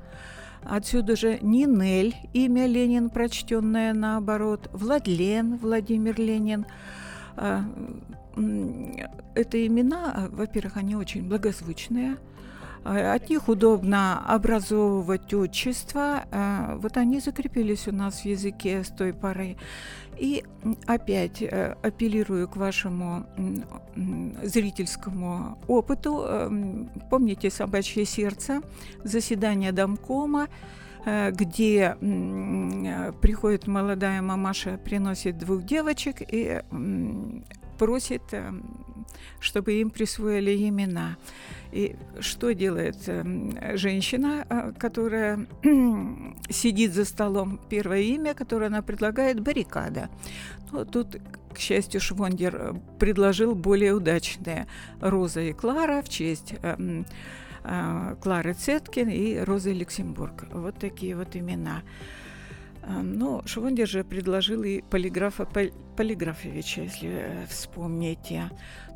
Отсюда 0.63 1.15
же 1.15 1.39
Нинель, 1.41 2.15
имя 2.33 2.67
Ленин, 2.67 3.09
прочтенное 3.09 3.93
наоборот, 3.93 4.69
Владлен, 4.73 5.57
Владимир 5.57 6.19
Ленин, 6.19 6.65
а, 7.37 7.63
это 9.35 9.65
имена, 9.65 10.13
а, 10.13 10.29
во-первых, 10.29 10.77
они 10.77 10.95
очень 10.95 11.27
благозвучные, 11.27 12.17
от 12.83 13.29
них 13.29 13.48
удобно 13.48 14.24
образовывать 14.27 15.33
отчество. 15.33 16.24
Вот 16.81 16.98
они 16.98 17.19
закрепились 17.19 17.88
у 17.88 17.91
нас 17.91 18.21
в 18.21 18.25
языке 18.25 18.83
с 18.83 18.88
той 18.88 19.13
поры. 19.13 19.57
И 20.19 20.43
опять 20.86 21.41
э, 21.41 21.75
апеллирую 21.81 22.50
к 22.50 22.57
вашему 22.57 23.25
зрительскому 24.43 25.57
опыту. 25.67 26.25
Эм, 26.27 26.89
помните 27.09 27.50
«Собачье 27.50 28.03
сердце», 28.03 28.62
заседание 29.03 29.71
домкома, 29.71 30.50
э, 31.05 31.31
где 31.31 31.95
приходит 33.21 33.67
молодая 33.67 34.21
мамаша, 34.21 34.77
приносит 34.77 35.38
двух 35.38 35.63
девочек 35.63 36.17
и 36.21 36.62
просит, 37.79 38.21
эм, 38.33 38.63
чтобы 39.39 39.74
им 39.74 39.89
присвоили 39.89 40.67
имена. 40.67 41.17
И 41.71 41.95
что 42.19 42.53
делает 42.53 42.98
эм, 43.07 43.57
женщина, 43.77 44.45
э, 44.50 44.74
которая 44.77 45.48
сидит 46.50 46.93
за 46.93 47.05
столом? 47.05 47.59
Первое 47.69 48.01
имя, 48.01 48.33
которое 48.33 48.67
она 48.67 48.81
предлагает, 48.81 49.39
баррикада. 49.39 50.09
Ну, 50.71 50.86
тут, 50.86 51.17
к 51.53 51.57
счастью, 51.57 52.01
Швондер 52.01 52.55
э, 52.55 52.74
предложил 53.00 53.55
более 53.55 53.93
удачное. 53.93 54.67
Роза 55.00 55.41
и 55.41 55.53
Клара 55.53 56.01
в 56.01 56.09
честь 56.09 56.55
эм, 56.62 57.05
э, 57.63 58.15
Клары 58.21 58.53
Цеткин 58.53 59.09
и 59.09 59.38
Розы 59.39 59.74
Люксембург. 59.74 60.48
Вот 60.51 60.75
такие 60.77 61.15
вот 61.15 61.36
имена. 61.36 61.81
Но 62.88 63.41
Швондер 63.45 63.88
же 63.88 64.03
предложил 64.03 64.63
и 64.63 64.81
полиграфа 64.81 65.45
Полиграфовича, 66.00 66.83
если 66.83 67.09
э, 67.09 67.45
вспомните. 67.50 68.50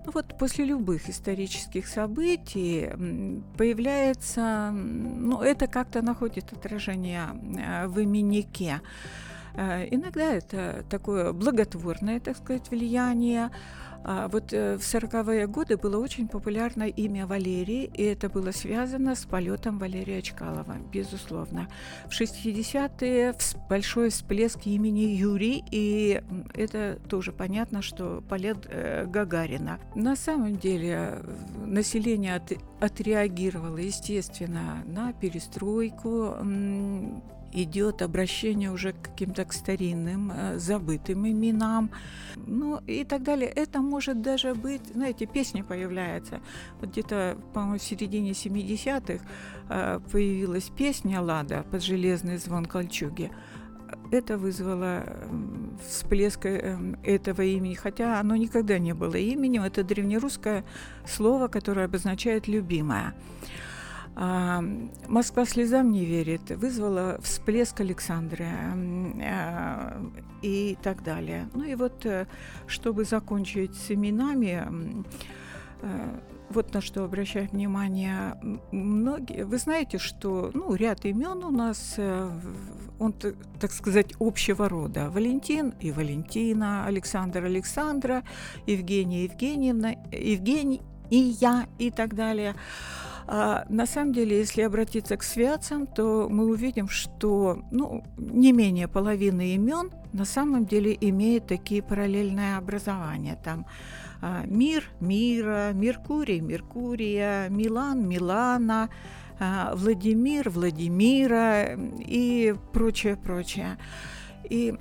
Ну 0.05 0.11
вот 0.13 0.37
после 0.37 0.63
любых 0.63 1.09
исторических 1.09 1.85
событий 1.87 2.89
появляется, 3.57 4.71
ну 4.71 5.41
это 5.41 5.67
как-то 5.67 6.01
находит 6.01 6.53
отражение 6.53 7.25
э, 7.57 7.87
в 7.87 8.01
именнике. 8.01 8.79
Э, 9.55 9.85
иногда 9.91 10.33
это 10.33 10.85
такое 10.89 11.33
благотворное, 11.33 12.21
так 12.21 12.37
сказать, 12.37 12.69
влияние, 12.71 13.49
А 14.03 14.27
вот 14.27 14.51
э, 14.53 14.77
в 14.77 14.81
40-е 14.81 15.47
годы 15.47 15.77
было 15.77 15.97
очень 15.97 16.27
популярно 16.27 16.83
имя 16.83 17.25
Валерий, 17.25 17.89
и 17.93 18.03
это 18.03 18.29
было 18.29 18.51
связано 18.51 19.15
с 19.15 19.25
полетом 19.25 19.79
Валерия 19.79 20.21
Чкалова, 20.21 20.75
безусловно. 20.91 21.67
В 22.07 22.21
60-е 22.21 23.33
большой 23.69 24.09
всплеск 24.09 24.65
имени 24.65 25.01
Юрий, 25.01 25.63
и 25.71 26.21
это 26.53 26.99
тоже 27.09 27.31
понятно, 27.31 27.81
что 27.81 28.21
полет 28.27 28.67
э, 28.69 29.05
Гагарина. 29.05 29.79
На 29.95 30.15
самом 30.15 30.57
деле 30.57 31.19
население 31.65 32.35
от, 32.35 32.51
отреагировало, 32.81 33.77
естественно, 33.77 34.83
на 34.85 35.13
перестройку, 35.13 36.35
идет 37.53 38.01
обращение 38.01 38.71
уже 38.71 38.93
к 38.93 39.01
каким-то 39.01 39.45
старинным, 39.51 40.31
э, 40.31 40.57
забытым 40.57 41.27
именам, 41.27 41.91
ну 42.35 42.79
и 42.87 43.03
так 43.03 43.23
далее. 43.23 43.49
Это 43.49 43.81
может 43.81 44.21
даже 44.21 44.55
быть, 44.55 44.87
знаете, 44.93 45.25
песня 45.25 45.63
появляется. 45.63 46.41
Вот 46.79 46.89
где-то, 46.89 47.37
по-моему, 47.53 47.77
в 47.77 47.83
середине 47.83 48.31
70-х 48.31 49.23
э, 49.69 49.99
появилась 50.11 50.69
песня 50.69 51.21
«Лада» 51.21 51.63
под 51.71 51.83
железный 51.83 52.37
звон 52.37 52.65
кольчуги 52.65 53.31
это 54.11 54.37
вызвало 54.37 55.03
всплеск 55.87 56.45
э, 56.45 56.77
этого 57.03 57.41
имени, 57.41 57.73
хотя 57.73 58.19
оно 58.19 58.35
никогда 58.35 58.79
не 58.79 58.93
было 58.93 59.15
именем. 59.15 59.63
Это 59.63 59.83
древнерусское 59.83 60.63
слово, 61.05 61.47
которое 61.47 61.85
обозначает 61.85 62.47
«любимая». 62.47 63.13
А, 64.15 64.63
Москва 65.07 65.45
слезам 65.45 65.91
не 65.91 66.05
верит, 66.05 66.51
вызвала 66.51 67.19
всплеск 67.21 67.81
Александры 67.81 68.45
а, 68.45 69.99
и 70.41 70.77
так 70.81 71.03
далее. 71.03 71.49
Ну 71.53 71.63
и 71.63 71.75
вот, 71.75 72.05
э, 72.05 72.27
чтобы 72.67 73.05
закончить 73.05 73.75
с 73.75 73.91
именами, 73.91 75.03
э, 75.81 76.19
вот 76.49 76.73
на 76.73 76.81
что 76.81 77.03
обращаю 77.03 77.47
внимание 77.47 78.37
многие. 78.71 79.45
Вы 79.45 79.57
знаете, 79.57 79.97
что 79.97 80.51
ну, 80.53 80.75
ряд 80.75 81.05
имен 81.05 81.43
у 81.43 81.49
нас, 81.49 81.95
э, 81.97 82.29
он, 82.99 83.15
так 83.59 83.71
сказать, 83.71 84.13
общего 84.19 84.69
рода. 84.69 85.09
Валентин 85.09 85.73
и 85.79 85.91
Валентина, 85.91 86.85
Александр 86.85 87.45
Александра, 87.45 88.23
Евгения 88.67 89.23
Евгеньевна, 89.23 89.95
Евгений 90.11 90.81
и 91.09 91.35
я 91.39 91.67
и 91.79 91.89
так 91.89 92.15
далее. 92.15 92.55
А, 93.27 93.65
на 93.69 93.85
самом 93.85 94.13
деле, 94.13 94.39
если 94.39 94.61
обратиться 94.61 95.17
к 95.17 95.23
святцам, 95.23 95.87
то 95.87 96.27
мы 96.29 96.45
увидим, 96.45 96.87
что 96.87 97.63
ну, 97.71 98.03
не 98.17 98.51
менее 98.51 98.87
половины 98.87 99.53
имен 99.55 99.91
на 100.11 100.25
самом 100.25 100.65
деле 100.65 100.97
имеют 100.99 101.47
такие 101.47 101.81
параллельные 101.81 102.57
образования. 102.57 103.39
Там 103.43 103.65
а, 104.21 104.43
мир, 104.45 104.89
мира, 104.99 105.71
Меркурий, 105.73 106.39
Меркурия, 106.39 107.49
Милан, 107.49 108.07
Милана, 108.07 108.89
а, 109.39 109.73
Владимир, 109.75 110.49
Владимира 110.49 111.73
и 111.99 112.55
прочее, 112.71 113.15
прочее. 113.15 113.77
И 114.53 114.75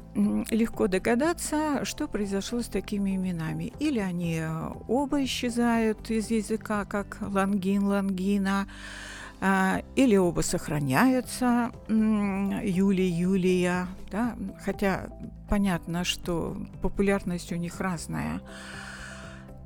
легко 0.51 0.87
догадаться, 0.87 1.87
что 1.87 2.07
произошло 2.07 2.61
с 2.61 2.67
такими 2.67 3.17
именами. 3.17 3.73
Или 3.81 4.01
они 4.01 4.37
э, 4.39 4.69
оба 4.87 5.25
исчезают 5.25 6.11
из 6.11 6.31
языка, 6.31 6.85
как 6.85 7.17
лангин, 7.23 7.85
лангина, 7.85 8.67
а, 9.41 9.81
или 9.97 10.15
оба 10.15 10.43
сохраняются, 10.43 11.73
Юлия, 11.89 13.09
Юлия, 13.09 13.87
да? 14.11 14.37
хотя 14.63 15.09
понятно, 15.49 16.05
что 16.05 16.55
популярность 16.83 17.51
у 17.51 17.57
них 17.57 17.81
разная. 17.81 18.43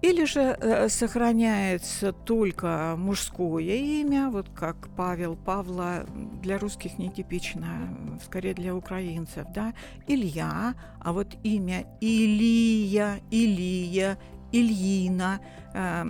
Или 0.07 0.25
же 0.25 0.57
э, 0.61 0.89
сохраняется 0.89 2.13
только 2.13 2.95
мужское 2.97 3.75
имя, 3.75 4.31
вот 4.31 4.49
как 4.55 4.89
Павел, 4.97 5.35
Павла, 5.35 6.07
для 6.43 6.59
русских 6.59 6.97
нетипично, 6.99 7.67
скорее 8.25 8.55
для 8.55 8.77
украинцев, 8.77 9.47
да, 9.53 9.75
Илья, 10.07 10.75
а 11.01 11.13
вот 11.13 11.37
имя 11.43 11.87
Илия, 12.01 13.19
Илия, 13.33 14.17
Ильина, 14.57 15.41
э, 15.75 16.05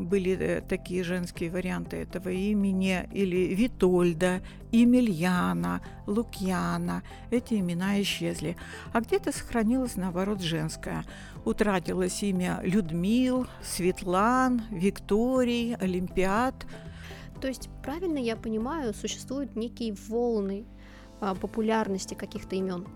были 0.00 0.36
э, 0.38 0.60
такие 0.62 1.04
женские 1.04 1.50
варианты 1.50 1.98
этого 1.98 2.30
имени, 2.30 3.06
или 3.12 3.54
Витольда, 3.54 4.40
Емельяна, 4.72 5.80
Лукьяна. 6.06 7.02
Эти 7.30 7.54
имена 7.54 8.00
исчезли. 8.00 8.56
А 8.92 9.00
где-то 9.00 9.32
сохранилось, 9.32 9.96
наоборот, 9.96 10.40
женское. 10.40 11.04
Утратилось 11.44 12.22
имя 12.22 12.60
Людмил, 12.62 13.46
Светлан, 13.62 14.62
Викторий, 14.70 15.76
Олимпиад. 15.76 16.54
То 17.40 17.48
есть, 17.48 17.68
правильно 17.82 18.18
я 18.18 18.36
понимаю, 18.36 18.94
существуют 18.94 19.56
некие 19.56 19.92
волны 20.08 20.64
а, 21.20 21.34
популярности 21.34 22.14
каких-то 22.14 22.56
имен? 22.56 22.86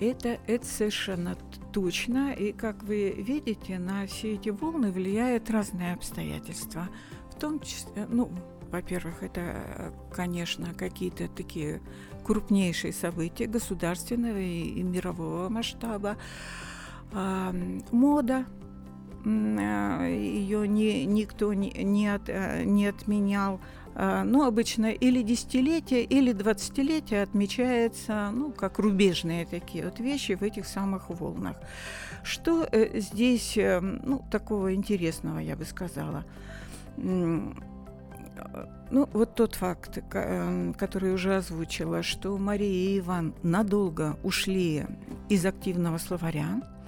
Это, 0.00 0.38
это 0.46 0.64
совершенно 0.64 1.36
точно. 1.72 2.32
И, 2.32 2.52
как 2.52 2.82
вы 2.82 3.10
видите, 3.10 3.78
на 3.78 4.06
все 4.06 4.34
эти 4.34 4.48
волны 4.48 4.90
влияют 4.90 5.50
разные 5.50 5.92
обстоятельства. 5.92 6.88
В 7.30 7.38
том 7.38 7.60
числе, 7.60 8.06
ну, 8.08 8.30
во-первых, 8.70 9.22
это, 9.22 9.92
конечно, 10.10 10.72
какие-то 10.74 11.28
такие 11.28 11.82
крупнейшие 12.24 12.94
события 12.94 13.46
государственного 13.46 14.38
и, 14.38 14.82
мирового 14.82 15.48
масштаба. 15.50 16.16
Мода, 17.12 18.46
ее 19.24 20.66
ни, 20.66 21.04
никто 21.04 21.52
не, 21.52 21.70
не, 21.70 22.08
от, 22.08 22.28
э, 22.28 22.64
не 22.64 22.86
отменял. 22.86 23.60
А, 24.02 24.24
ну, 24.24 24.46
обычно 24.46 24.92
или 24.92 25.20
десятилетие, 25.20 26.04
или 26.04 26.32
двадцатилетие 26.32 27.22
отмечается, 27.22 28.30
ну, 28.32 28.50
как 28.50 28.78
рубежные 28.78 29.44
такие 29.44 29.84
вот 29.84 30.00
вещи 30.00 30.32
в 30.32 30.42
этих 30.42 30.66
самых 30.66 31.10
волнах. 31.10 31.56
Что 32.22 32.66
э, 32.72 32.98
здесь, 32.98 33.58
э, 33.58 33.78
ну, 33.80 34.24
такого 34.30 34.74
интересного, 34.74 35.38
я 35.38 35.54
бы 35.54 35.66
сказала? 35.66 36.24
Ну, 36.96 37.52
вот 38.90 39.34
тот 39.34 39.56
факт, 39.56 39.98
который 40.08 41.12
уже 41.12 41.36
озвучила, 41.36 42.02
что 42.02 42.38
Мария 42.38 42.94
и 42.94 42.98
Иван 43.00 43.34
надолго 43.42 44.16
ушли 44.22 44.86
из 45.28 45.44
активного 45.44 45.98
словаря, 45.98 46.62
а, 46.62 46.79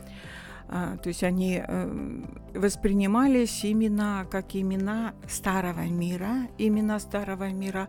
то 0.72 1.08
есть 1.08 1.22
они 1.22 1.62
э, 1.62 2.22
воспринимались 2.54 3.62
именно 3.64 4.26
как 4.30 4.56
имена 4.56 5.14
старого 5.28 5.82
мира, 5.82 6.48
имена 6.56 6.98
старого 6.98 7.50
мира. 7.50 7.88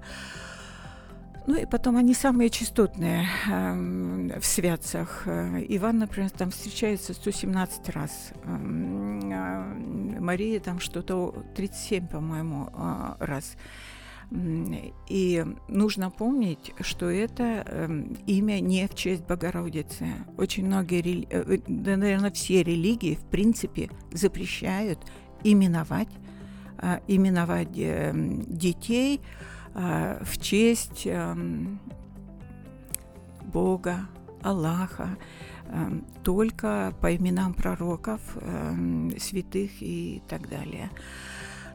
Ну 1.48 1.56
и 1.56 1.66
потом 1.66 1.98
они 1.98 2.14
самые 2.14 2.50
частотные 2.50 3.28
э, 3.50 4.40
в 4.40 4.46
святцах. 4.46 5.24
Иван, 5.26 6.00
например, 6.00 6.30
там 6.32 6.52
встречается 6.52 7.14
117 7.14 7.90
раз. 7.90 8.32
Эм, 8.44 9.32
э, 9.32 10.20
Мария 10.20 10.60
там 10.60 10.80
что-то 10.80 11.44
37, 11.56 12.08
по-моему, 12.08 12.70
э, 12.74 13.16
раз. 13.20 13.56
И 14.32 15.46
нужно 15.68 16.10
помнить, 16.10 16.74
что 16.82 17.10
это 17.10 17.64
э, 17.66 18.04
имя 18.26 18.60
не 18.60 18.88
в 18.88 18.96
честь 18.96 19.26
Богородицы. 19.26 20.08
Очень 20.38 20.66
многие, 20.66 21.28
э, 21.30 21.60
да, 21.68 21.98
наверное, 21.98 22.32
все 22.32 22.64
религии, 22.64 23.16
в 23.16 23.26
принципе, 23.26 23.90
запрещают 24.12 25.00
именовать, 25.44 26.10
э, 26.82 27.00
именовать 27.08 27.78
э, 27.78 28.12
детей 28.48 29.22
э, 29.76 30.24
в 30.24 30.42
честь 30.42 31.04
э, 31.06 31.36
Бога, 33.46 34.08
Аллаха, 34.42 35.18
э, 35.68 36.00
только 36.24 36.94
по 37.02 37.16
именам 37.16 37.54
пророков, 37.54 38.22
э, 38.36 39.10
святых 39.20 39.72
и 39.80 40.22
так 40.28 40.50
далее. 40.50 40.90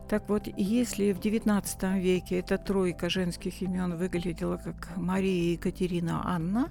Так 0.08 0.26
вот, 0.28 0.48
если 0.56 1.12
в 1.12 1.20
XIX 1.20 2.00
веке 2.00 2.38
эта 2.38 2.56
тройка 2.56 3.10
женских 3.10 3.60
имен 3.60 3.94
выглядела 3.96 4.56
как 4.56 4.96
Мария, 4.96 5.52
Екатерина, 5.52 6.22
Анна, 6.24 6.70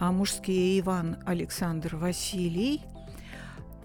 а 0.00 0.10
мужские 0.10 0.80
Иван, 0.80 1.18
Александр, 1.26 1.94
Василий, 1.94 2.82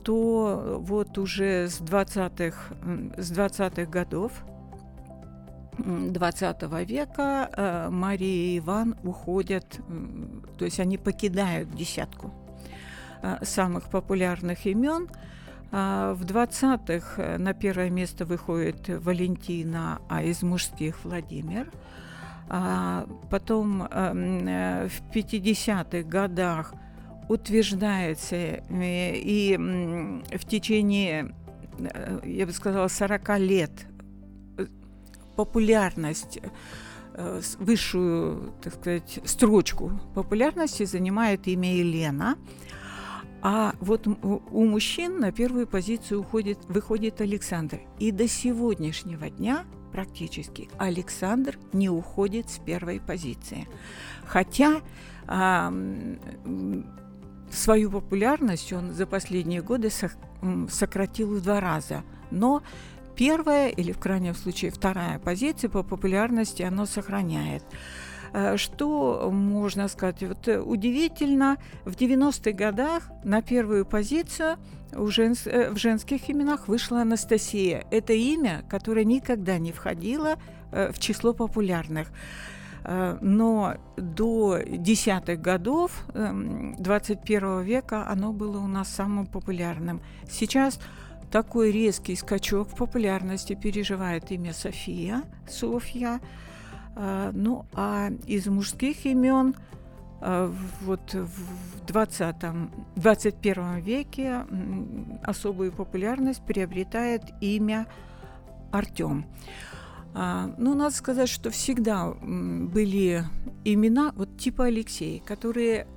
то 0.04 0.78
вот 0.80 1.18
уже 1.20 1.68
с 1.68 1.80
20-х, 1.80 2.76
с 3.18 3.30
20 3.30 3.90
годов 3.90 4.32
20 5.78 6.62
века 6.88 7.50
э, 7.52 7.90
Мария 7.92 8.56
и 8.56 8.60
Иван 8.60 8.96
уходят, 9.04 9.80
то 10.58 10.66
есть 10.66 10.80
они 10.80 10.98
покидают 10.98 11.76
десятку 11.76 12.34
э, 13.22 13.44
самых 13.44 13.92
популярных 13.92 14.66
имен– 14.66 15.08
а, 15.72 16.14
в 16.14 16.24
20-х 16.24 17.22
э, 17.22 17.38
на 17.38 17.54
первое 17.54 17.90
место 17.90 18.26
выходит 18.26 18.88
Валентина, 18.88 20.00
а 20.10 20.24
из 20.24 20.44
мужских 20.44 21.04
Владимир. 21.04 21.72
А 22.48 23.08
потом 23.30 23.84
эм, 23.84 24.48
э, 24.48 24.88
в 24.88 25.14
50-х 25.14 26.04
годах 26.08 26.74
утверждается 27.28 28.64
и 28.70 29.58
в 29.58 30.46
течение, 30.46 31.34
я 32.24 32.46
бы 32.46 32.52
сказала, 32.52 32.88
40 32.88 33.40
лет 33.40 33.72
популярность 35.36 36.40
высшую, 37.58 38.54
так 38.62 38.76
сказать, 38.76 39.20
строчку 39.26 40.00
популярности 40.14 40.86
занимает 40.86 41.48
имя 41.48 41.74
Елена. 41.74 42.38
А 43.48 43.76
вот 43.80 44.08
у 44.08 44.66
мужчин 44.66 45.20
на 45.20 45.32
первую 45.32 45.68
позицию 45.68 46.22
уходит, 46.22 46.58
выходит 46.68 47.22
Александр. 47.22 47.82
И 48.00 48.10
до 48.10 48.28
сегодняшнего 48.28 49.30
дня 49.30 49.66
практически 49.92 50.68
Александр 50.80 51.60
не 51.72 51.88
уходит 51.88 52.50
с 52.50 52.58
первой 52.58 53.00
позиции. 53.00 53.68
Хотя 54.26 54.82
а, 55.28 55.72
свою 57.52 57.92
популярность 57.92 58.74
он 58.74 58.94
за 58.94 59.06
последние 59.06 59.62
годы 59.62 59.92
сократил 60.68 61.36
в 61.36 61.44
два 61.44 61.60
раза. 61.60 62.02
Но 62.32 62.64
первая 63.16 63.70
или 63.70 63.92
в 63.92 64.00
крайнем 64.00 64.34
случае 64.34 64.72
вторая 64.72 65.20
позиция 65.20 65.70
по 65.70 65.84
популярности 65.84 66.64
оно 66.64 66.88
сохраняет. 66.88 67.64
Э, 68.36 68.58
что 68.58 69.30
можно 69.32 69.88
сказать? 69.88 70.22
Вот 70.22 70.48
э, 70.50 70.60
удивительно, 70.60 71.58
в 71.86 71.92
90-х 71.92 72.52
годах 72.52 73.10
на 73.24 73.42
первую 73.42 73.86
позицию 73.86 74.58
у 74.94 75.08
женс... 75.08 75.48
Э, 75.48 75.72
в 75.72 75.78
женских 75.78 76.30
именах 76.30 76.68
вышла 76.68 77.02
Анастасия. 77.02 77.86
Это 77.92 78.12
имя, 78.12 78.66
которое 78.70 79.06
никогда 79.06 79.58
не 79.58 79.72
входило 79.72 80.36
в 80.72 81.00
число 81.00 81.34
популярных. 81.34 82.12
Но 82.84 83.76
до 83.96 84.60
десятых 84.66 85.40
годов 85.42 86.04
21 86.14 87.62
века 87.62 88.10
оно 88.10 88.34
было 88.34 88.58
у 88.58 88.68
нас 88.68 88.90
самым 88.90 89.26
популярным. 89.26 90.02
Сейчас 90.30 90.80
такой 91.32 91.72
резкий 91.72 92.16
скачок 92.16 92.70
в 92.70 92.76
популярности 92.76 93.54
переживает 93.54 94.32
имя 94.32 94.54
София, 94.54 95.24
Софья. 95.48 96.20
А, 96.96 97.32
ну, 97.34 97.66
а 97.74 98.10
из 98.26 98.48
мужских 98.48 99.06
имен 99.06 99.56
а, 100.22 100.52
вот 100.82 101.14
в 101.14 101.86
20 101.88 102.36
21 102.96 103.80
веке 103.80 104.46
особую 105.24 105.72
популярность 105.72 106.42
приобретает 106.46 107.24
имя 107.42 107.88
Артем. 108.72 109.26
А, 110.14 110.50
ну, 110.58 110.74
надо 110.74 110.96
сказать, 110.96 111.28
что 111.28 111.50
всегда 111.50 112.12
были 112.12 113.24
имена 113.66 114.14
вот 114.16 114.38
типа 114.38 114.66
Алексей, 114.66 115.20
которые 115.20 115.88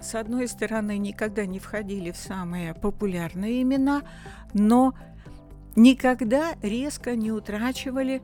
с 0.00 0.14
одной 0.14 0.48
стороны 0.48 0.96
никогда 0.96 1.44
не 1.44 1.58
входили 1.58 2.10
в 2.10 2.16
самые 2.16 2.72
популярные 2.72 3.62
имена, 3.62 4.02
но 4.54 4.94
никогда 5.76 6.54
резко 6.62 7.14
не 7.16 7.32
утрачивали 7.32 8.22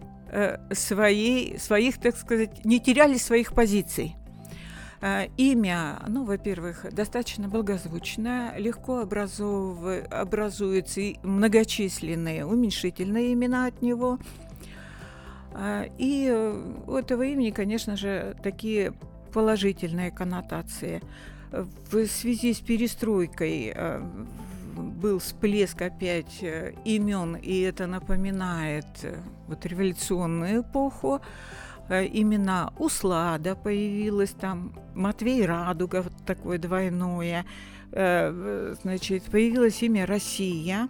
своей, 0.72 1.58
своих, 1.58 1.98
так 1.98 2.16
сказать, 2.16 2.64
не 2.64 2.80
теряли 2.80 3.16
своих 3.18 3.52
позиций. 3.52 4.16
Э, 5.06 5.26
имя, 5.36 6.02
ну, 6.08 6.24
во-первых, 6.24 6.86
достаточно 6.90 7.46
благозвучное, 7.46 8.56
легко 8.56 9.00
образув... 9.00 9.78
образуются 10.10 11.02
многочисленные 11.22 12.46
уменьшительные 12.46 13.34
имена 13.34 13.66
от 13.66 13.82
него. 13.82 14.18
Э, 15.52 15.88
и 15.98 16.32
у 16.86 16.94
этого 16.94 17.22
имени, 17.22 17.50
конечно 17.50 17.98
же, 17.98 18.34
такие 18.42 18.94
положительные 19.30 20.10
коннотации. 20.10 21.02
В 21.50 22.06
связи 22.06 22.54
с 22.54 22.60
перестройкой 22.60 23.74
был 24.74 25.18
всплеск 25.18 25.80
опять 25.82 26.42
э, 26.42 26.74
имен, 26.84 27.36
и 27.36 27.60
это 27.60 27.86
напоминает 27.86 28.86
э, 29.02 29.18
вот 29.46 29.64
революционную 29.66 30.62
эпоху. 30.62 31.20
Э, 31.88 32.06
имена 32.06 32.72
Услада 32.78 33.54
появилась 33.54 34.30
там, 34.30 34.72
Матвей 34.94 35.44
Радуга, 35.46 36.02
вот 36.02 36.12
такое 36.26 36.58
двойное. 36.58 37.44
Значит, 37.92 39.22
появилось 39.30 39.80
имя 39.84 40.04
Россия, 40.04 40.88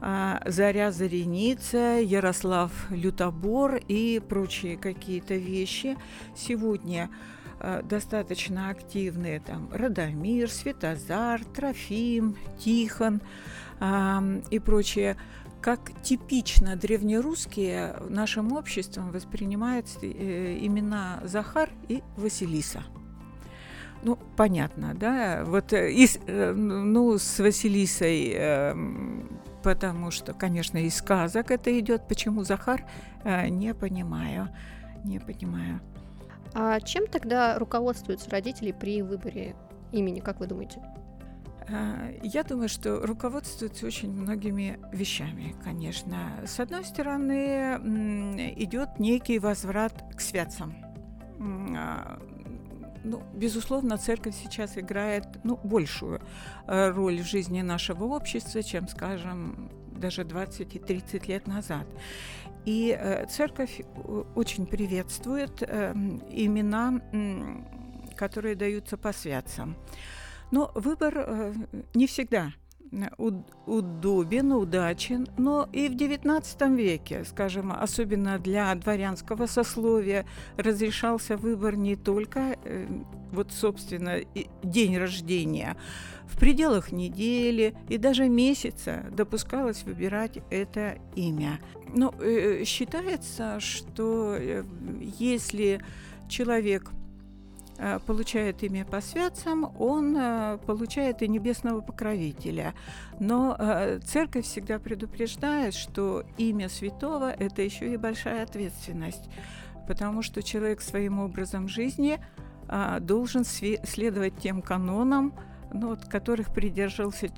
Заря 0.00 0.92
Зареница, 0.92 1.98
Ярослав 1.98 2.70
Лютобор 2.90 3.80
и 3.88 4.20
прочие 4.20 4.76
какие-то 4.76 5.34
вещи. 5.34 5.96
Сегодня 6.36 7.10
достаточно 7.84 8.70
активные 8.70 9.40
там 9.40 9.68
Радомир, 9.72 10.50
Светозар, 10.50 11.44
Трофим, 11.44 12.36
Тихон 12.58 13.20
э, 13.80 14.42
и 14.50 14.58
прочие, 14.58 15.16
как 15.60 15.92
типично 16.02 16.76
древнерусские 16.76 17.96
нашим 18.08 18.52
обществом 18.52 19.10
воспринимаются 19.10 19.98
э, 20.02 20.58
имена 20.60 21.20
Захар 21.24 21.70
и 21.88 22.02
Василиса. 22.16 22.84
Ну, 24.02 24.16
понятно, 24.36 24.94
да? 24.94 25.42
Вот 25.44 25.72
э, 25.72 25.90
и, 25.90 26.06
э, 26.26 26.52
ну, 26.52 27.18
с 27.18 27.40
Василисой, 27.40 28.32
э, 28.34 28.74
потому 29.64 30.10
что, 30.12 30.32
конечно, 30.32 30.78
из 30.78 30.96
сказок 30.96 31.50
это 31.50 31.76
идет. 31.78 32.06
Почему 32.06 32.44
Захар, 32.44 32.84
э, 33.24 33.48
не 33.48 33.74
понимаю, 33.74 34.48
не 35.04 35.18
понимаю. 35.18 35.80
А 36.54 36.80
чем 36.80 37.06
тогда 37.06 37.58
руководствуются 37.58 38.30
родители 38.30 38.72
при 38.72 39.02
выборе 39.02 39.54
имени, 39.92 40.20
как 40.20 40.40
вы 40.40 40.46
думаете? 40.46 40.82
А, 41.70 42.10
я 42.22 42.44
думаю, 42.44 42.68
что 42.68 43.04
руководствуются 43.04 43.86
очень 43.86 44.10
многими 44.10 44.78
вещами, 44.92 45.54
конечно. 45.62 46.40
С 46.46 46.60
одной 46.60 46.84
стороны, 46.84 48.52
идет 48.56 48.98
некий 48.98 49.38
возврат 49.38 49.92
к 50.16 50.20
святцам. 50.20 50.74
А, 51.76 52.18
ну, 53.04 53.22
безусловно, 53.34 53.96
церковь 53.96 54.34
сейчас 54.34 54.76
играет 54.76 55.26
ну, 55.44 55.58
большую 55.62 56.20
э, 56.66 56.90
роль 56.90 57.20
в 57.20 57.26
жизни 57.26 57.62
нашего 57.62 58.04
общества, 58.04 58.62
чем, 58.62 58.88
скажем, 58.88 59.70
даже 59.98 60.24
20 60.24 60.74
и 60.74 60.78
30 60.78 61.28
лет 61.28 61.46
назад. 61.46 61.86
И 62.64 62.96
э, 62.98 63.26
церковь 63.26 63.80
э, 63.80 64.24
очень 64.34 64.66
приветствует 64.66 65.62
э, 65.62 65.92
имена, 66.30 67.00
которые 68.16 68.54
даются 68.56 68.96
по 68.96 69.12
святцам. 69.12 69.76
Но 70.50 70.70
выбор 70.74 71.14
э, 71.16 71.54
не 71.94 72.06
всегда 72.06 72.52
удобен, 73.66 74.52
удачен, 74.52 75.26
но 75.36 75.68
и 75.72 75.88
в 75.88 75.92
XIX 75.92 76.76
веке, 76.76 77.24
скажем, 77.24 77.72
особенно 77.72 78.38
для 78.38 78.74
дворянского 78.74 79.46
сословия, 79.46 80.26
разрешался 80.56 81.36
выбор 81.36 81.76
не 81.76 81.96
только, 81.96 82.56
э, 82.64 82.86
вот, 83.32 83.52
собственно, 83.52 84.20
день 84.62 84.96
рождения, 84.96 85.76
в 86.26 86.38
пределах 86.38 86.92
недели 86.92 87.74
и 87.88 87.98
даже 87.98 88.28
месяца 88.28 89.06
допускалось 89.10 89.82
выбирать 89.84 90.38
это 90.50 90.98
имя. 91.16 91.58
Но 91.94 92.14
э, 92.20 92.64
считается, 92.64 93.60
что 93.60 94.36
э, 94.38 94.64
если 95.18 95.80
человек 96.28 96.90
получает 98.06 98.62
имя 98.62 98.84
по 98.84 99.00
святцам, 99.00 99.72
он 99.78 100.16
э, 100.16 100.58
получает 100.66 101.22
и 101.22 101.28
небесного 101.28 101.80
покровителя. 101.80 102.74
Но 103.20 103.56
э, 103.58 104.00
церковь 104.04 104.46
всегда 104.46 104.78
предупреждает, 104.78 105.74
что 105.74 106.24
имя 106.38 106.68
святого– 106.68 107.30
это 107.38 107.62
еще 107.62 107.92
и 107.92 107.96
большая 107.96 108.42
ответственность, 108.42 109.28
потому 109.86 110.22
что 110.22 110.42
человек 110.42 110.80
своим 110.80 111.20
образом 111.20 111.68
жизни 111.68 112.18
должен 113.00 113.44
следовать 113.46 114.36
тем 114.36 114.60
канонам, 114.60 115.32
ну, 115.72 115.88
вот, 115.88 116.04
которых 116.04 116.52
придерживался 116.52 117.28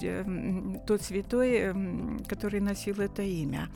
тот 0.86 1.02
святой, 1.02 1.72
который 2.26 2.58
носил 2.58 3.00
это 3.00 3.22
имя. 3.22 3.68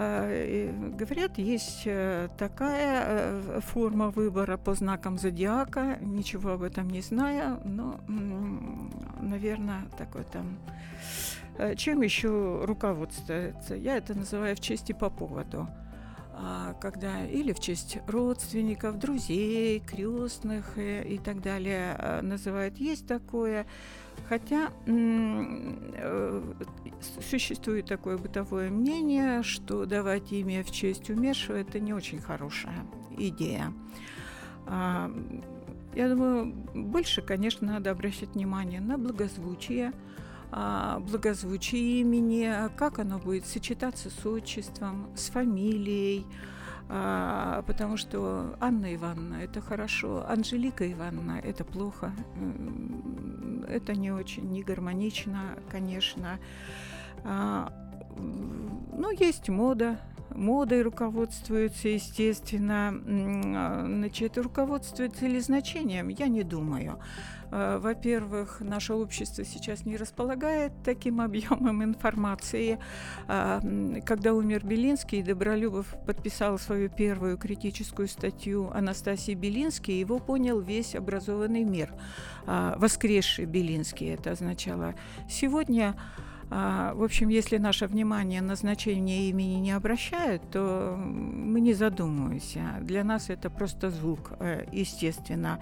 А, 0.00 0.92
говорят, 0.96 1.38
есть 1.38 1.82
э, 1.84 2.28
такая 2.38 3.02
э, 3.04 3.60
форма 3.60 4.10
выбора 4.10 4.56
по 4.56 4.74
знакам 4.74 5.18
зодиака, 5.18 5.98
ничего 6.00 6.50
об 6.50 6.62
этом 6.62 6.88
не 6.88 7.00
знаю, 7.00 7.60
но, 7.64 7.98
наверное, 9.20 9.86
такой 9.98 10.22
там... 10.22 10.56
Э, 11.58 11.74
чем 11.74 12.02
еще 12.02 12.64
руководствуется? 12.64 13.74
Я 13.74 13.96
это 13.96 14.14
называю 14.14 14.54
в 14.54 14.60
честь 14.60 14.88
и 14.88 14.92
по 14.92 15.10
поводу 15.10 15.66
а, 16.32 16.74
когда 16.74 17.26
или 17.26 17.52
в 17.52 17.58
честь 17.58 17.98
родственников, 18.06 19.00
друзей, 19.00 19.80
крестных 19.80 20.78
и, 20.78 21.00
и 21.00 21.18
так 21.18 21.42
далее 21.42 22.20
называют. 22.22 22.78
Есть 22.78 23.08
такое. 23.08 23.66
Хотя 24.28 24.72
э, 24.86 26.42
существует 27.30 27.86
такое 27.86 28.18
бытовое 28.18 28.70
мнение, 28.70 29.42
что 29.42 29.86
давать 29.86 30.32
имя 30.32 30.62
в 30.62 30.70
честь 30.70 31.08
умершего– 31.10 31.56
это 31.58 31.80
не 31.80 31.92
очень 31.92 32.20
хорошая 32.20 32.86
идея. 33.16 33.72
А, 34.66 35.10
Я 35.94 36.08
думаю, 36.08 36.52
больше, 36.74 37.22
конечно, 37.22 37.66
надо 37.66 37.90
обращать 37.90 38.34
внимание 38.34 38.80
на 38.80 38.98
благозвучие, 38.98 39.92
а, 40.50 41.00
благозвучие 41.00 42.00
имени, 42.00 42.50
как 42.76 42.98
оно 42.98 43.18
будет 43.18 43.46
сочетаться 43.46 44.10
с 44.10 44.26
отчеством, 44.26 45.10
с 45.16 45.30
фамилией, 45.30 46.26
а, 46.88 47.62
потому 47.62 47.96
что 47.96 48.56
Анна 48.60 48.94
Ивановна– 48.94 49.36
это 49.42 49.60
хорошо, 49.60 50.24
Анжелика 50.28 50.90
Ивановна– 50.90 51.38
это 51.44 51.64
плохо, 51.64 52.12
это 53.68 53.94
не 53.94 54.10
очень, 54.10 54.50
не 54.50 54.62
гармонично, 54.62 55.58
конечно. 55.70 56.38
А, 57.24 57.72
ну, 58.16 59.10
есть 59.10 59.48
мода, 59.48 60.00
модой 60.34 60.82
руководствуются, 60.82 61.88
естественно. 61.88 62.94
А, 63.56 63.84
значит, 63.86 64.38
руководствуются 64.38 65.26
ли 65.26 65.40
значением? 65.40 66.08
Я 66.08 66.28
не 66.28 66.42
думаю. 66.42 66.98
А, 67.50 67.78
во-первых, 67.78 68.60
наше 68.60 68.94
общество 68.94 69.44
сейчас 69.44 69.84
не 69.84 69.96
располагает 69.96 70.72
таким 70.84 71.20
объемом 71.22 71.82
информации. 71.82 72.78
А, 73.26 73.60
когда 74.04 74.34
умер 74.34 74.64
Белинский, 74.64 75.22
Добролюбов 75.22 75.94
подписал 76.06 76.58
свою 76.58 76.88
первую 76.88 77.38
критическую 77.38 78.08
статью 78.08 78.70
Анастасии 78.72 79.34
Белинский, 79.34 79.98
его 79.98 80.18
понял 80.18 80.60
весь 80.60 80.94
образованный 80.94 81.64
мир. 81.64 81.92
Воскресший 82.46 83.44
Белинский 83.44 84.14
это 84.14 84.30
означало. 84.32 84.94
Сегодня 85.28 85.94
в 86.50 87.02
общем, 87.02 87.28
если 87.28 87.58
наше 87.58 87.86
внимание 87.86 88.40
на 88.40 88.56
значение 88.56 89.28
имени 89.28 89.56
не 89.56 89.72
обращает, 89.72 90.42
то 90.50 90.96
мы 90.96 91.60
не 91.60 91.74
задумываемся. 91.74 92.78
Для 92.80 93.04
нас 93.04 93.28
это 93.28 93.50
просто 93.50 93.90
звук, 93.90 94.32
э, 94.40 94.64
естественно. 94.72 95.58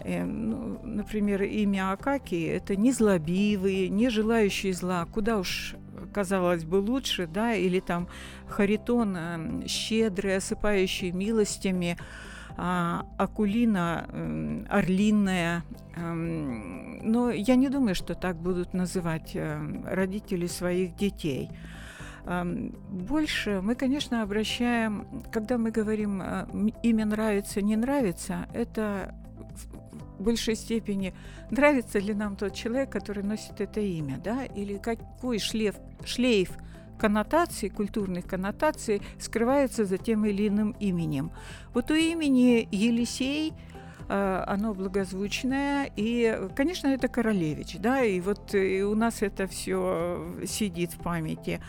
Э, 0.00 0.24
ну, 0.24 0.80
например, 0.84 1.42
имя 1.42 1.92
Акаки– 1.92 2.42
это 2.46 2.76
не 2.76 2.92
злобивый, 2.92 3.88
не 3.88 4.08
желающий 4.08 4.72
зла. 4.72 5.04
Куда 5.06 5.38
уж 5.38 5.74
казалось 6.14 6.64
бы, 6.64 6.76
лучше, 6.76 7.26
да, 7.26 7.54
или 7.54 7.80
там 7.80 8.06
Харитон, 8.46 9.16
э, 9.16 9.66
щедрый, 9.66 10.36
осыпающий 10.36 11.10
милостями– 11.10 11.98
а, 12.08 12.29
акулина 12.56 14.06
э, 14.08 14.64
орлиная. 14.68 15.62
Э, 15.96 16.12
но 16.12 17.30
я 17.30 17.56
не 17.56 17.68
думаю, 17.68 17.94
что 17.94 18.14
так 18.14 18.36
будут 18.36 18.74
называть 18.74 19.32
э, 19.34 19.58
родители 19.86 20.46
своих 20.46 20.96
детей. 20.96 21.50
Больше 22.26 23.60
мы, 23.62 23.74
конечно, 23.74 24.22
обращаем, 24.22 25.06
когда 25.32 25.56
мы 25.56 25.70
говорим 25.70 26.20
э, 26.22 26.46
имя 26.82 27.06
нравится, 27.06 27.62
не 27.62 27.76
нравится, 27.76 28.46
это 28.52 29.14
в 30.18 30.22
большей 30.22 30.54
степени 30.54 31.14
нравится 31.50 31.98
ли 31.98 32.12
нам 32.12 32.36
тот 32.36 32.54
человек, 32.54 32.90
который 32.90 33.24
носит 33.24 33.60
это 33.60 33.80
имя, 33.80 34.20
да, 34.22 34.44
или 34.44 34.76
какой 34.76 35.38
шлейф, 35.38 35.76
шлейф 36.04 36.50
коннотаций, 37.00 37.70
культурных 37.70 38.26
коннотаций 38.26 39.00
скрывается 39.18 39.84
за 39.84 39.96
тем 39.96 40.26
или 40.26 40.48
иным 40.48 40.76
именем. 40.80 41.30
Вот 41.74 41.90
у 41.90 41.94
имени 41.94 42.68
Елисей 42.70 43.54
э, 44.08 44.44
оно 44.46 44.74
благозвучное, 44.74 45.90
и, 45.96 46.38
конечно, 46.54 46.88
это 46.88 47.08
Королевич, 47.08 47.78
да, 47.78 48.02
и 48.02 48.20
вот 48.20 48.54
и 48.54 48.82
у 48.82 48.94
нас 48.94 49.22
это 49.22 49.46
все 49.46 50.26
сидит 50.46 50.92
в 50.92 50.98
памяти. 50.98 51.60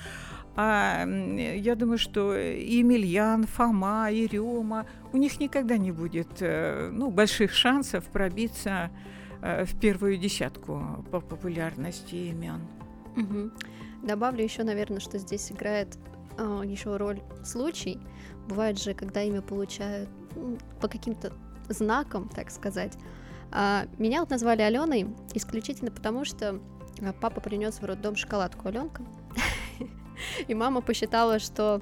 А 0.55 1.05
я 1.05 1.75
думаю, 1.75 1.97
что 1.97 2.35
Емельян, 2.35 3.45
Фома, 3.47 4.11
Ерема, 4.11 4.85
у 5.13 5.17
них 5.17 5.39
никогда 5.39 5.77
не 5.77 5.93
будет 5.93 6.41
э, 6.41 6.89
ну, 6.91 7.09
больших 7.09 7.53
шансов 7.53 8.03
пробиться 8.03 8.91
э, 9.41 9.63
в 9.63 9.79
первую 9.79 10.17
десятку 10.17 11.05
по 11.09 11.21
популярности 11.21 12.15
имен. 12.15 12.59
Угу. 13.15 13.51
Добавлю 14.03 14.43
еще, 14.43 14.63
наверное, 14.63 14.99
что 14.99 15.17
здесь 15.17 15.51
играет 15.51 15.97
э, 16.37 16.61
еще 16.65 16.97
роль 16.97 17.21
случай. 17.43 17.99
Бывает 18.47 18.79
же, 18.79 18.93
когда 18.93 19.21
имя 19.21 19.41
получают 19.41 20.09
по 20.79 20.87
каким-то 20.87 21.33
знакам, 21.69 22.29
так 22.29 22.51
сказать. 22.51 22.97
А 23.51 23.85
меня 23.97 24.21
вот 24.21 24.29
назвали 24.29 24.61
Аленой 24.61 25.07
исключительно 25.33 25.91
потому, 25.91 26.25
что 26.25 26.59
а, 27.01 27.13
папа 27.13 27.41
принес 27.41 27.81
в 27.81 27.85
роддом 27.85 28.15
шоколадку 28.15 28.67
Аленка. 28.67 29.03
И 30.47 30.53
мама 30.53 30.81
посчитала, 30.81 31.39
что 31.39 31.81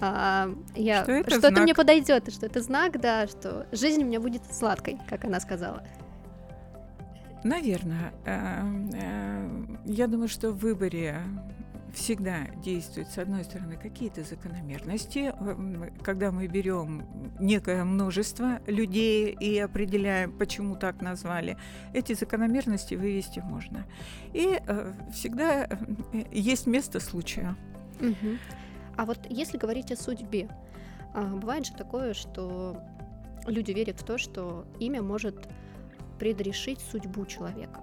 а, 0.00 0.50
я 0.74 1.02
что 1.02 1.12
это, 1.12 1.30
что 1.30 1.48
это 1.48 1.60
мне 1.60 1.74
подойдет, 1.74 2.32
что 2.32 2.46
это 2.46 2.62
знак, 2.62 3.00
да, 3.00 3.26
что 3.26 3.66
жизнь 3.72 4.02
у 4.02 4.06
меня 4.06 4.20
будет 4.20 4.42
сладкой, 4.52 4.98
как 5.08 5.24
она 5.24 5.40
сказала. 5.40 5.82
Наверное. 7.44 8.12
Э, 8.26 8.62
э, 8.94 9.48
я 9.86 10.06
думаю, 10.06 10.28
что 10.28 10.50
в 10.50 10.58
выборе 10.58 11.22
всегда 11.94 12.46
действуют, 12.62 13.08
с 13.08 13.18
одной 13.18 13.44
стороны, 13.44 13.76
какие-то 13.76 14.22
закономерности. 14.22 15.32
Э, 15.38 15.90
когда 16.02 16.30
мы 16.30 16.46
берем 16.46 17.06
некое 17.38 17.84
множество 17.84 18.60
людей 18.66 19.32
и 19.32 19.58
определяем, 19.58 20.32
почему 20.36 20.76
так 20.76 21.00
назвали, 21.00 21.56
эти 21.94 22.14
закономерности 22.14 22.94
вывести 22.94 23.40
можно. 23.40 23.86
И 24.32 24.60
всегда 25.12 25.68
есть 26.30 26.66
место 26.66 27.00
случая. 27.00 27.56
Угу. 28.00 28.38
А 28.96 29.04
вот 29.04 29.18
если 29.28 29.56
говорить 29.56 29.92
о 29.92 29.96
судьбе, 29.96 30.48
а, 31.14 31.22
бывает 31.22 31.66
же 31.66 31.72
такое, 31.72 32.14
что 32.14 32.82
люди 33.46 33.72
верят 33.72 34.00
в 34.00 34.04
то, 34.04 34.18
что 34.18 34.66
имя 34.78 35.02
может 35.02 35.48
предрешить 36.18 36.80
судьбу 36.80 37.26
человека? 37.26 37.80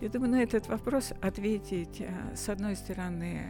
Я 0.00 0.08
думаю, 0.10 0.30
на 0.30 0.42
этот 0.42 0.68
вопрос 0.68 1.12
ответить 1.22 2.00
э, 2.00 2.10
с 2.34 2.48
одной 2.48 2.76
стороны 2.76 3.42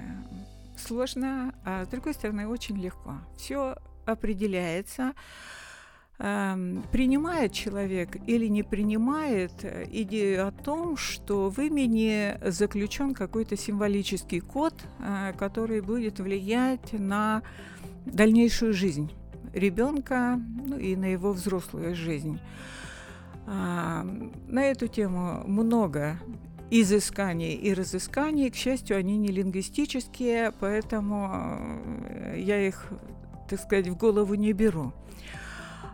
сложно, 0.76 1.54
а 1.64 1.84
с 1.84 1.88
другой 1.88 2.14
стороны 2.14 2.46
очень 2.46 2.76
легко. 2.80 3.14
Все 3.36 3.76
определяется. 4.04 5.14
Эм, 6.18 6.82
принимает 6.92 7.52
человек 7.52 8.16
или 8.26 8.46
не 8.46 8.62
принимает 8.62 9.52
э, 9.64 9.86
идею 9.90 10.48
о 10.48 10.52
том, 10.52 10.96
что 10.96 11.50
в 11.50 11.58
имени 11.58 12.38
заключен 12.48 13.12
какой-то 13.12 13.56
символический 13.56 14.40
код, 14.40 14.72
э, 15.00 15.34
который 15.36 15.82
будет 15.82 16.20
влиять 16.20 16.92
на 16.92 17.42
дальнейшую 18.06 18.72
жизнь 18.72 19.12
ребенка 19.52 20.40
ну, 20.64 20.78
и 20.78 20.96
на 20.96 21.06
его 21.06 21.32
взрослую 21.32 21.94
жизнь. 21.96 22.38
А, 23.46 24.04
на 24.48 24.64
эту 24.64 24.88
тему 24.88 25.42
много 25.46 26.18
изысканий 26.70 27.54
и 27.54 27.72
разысканий. 27.72 28.50
К 28.50 28.56
счастью, 28.56 28.96
они 28.96 29.16
не 29.16 29.28
лингвистические, 29.28 30.52
поэтому 30.58 31.30
э, 32.08 32.36
я 32.38 32.66
их, 32.66 32.88
так 33.48 33.60
сказать, 33.60 33.86
в 33.86 33.96
голову 33.96 34.34
не 34.34 34.52
беру. 34.52 34.92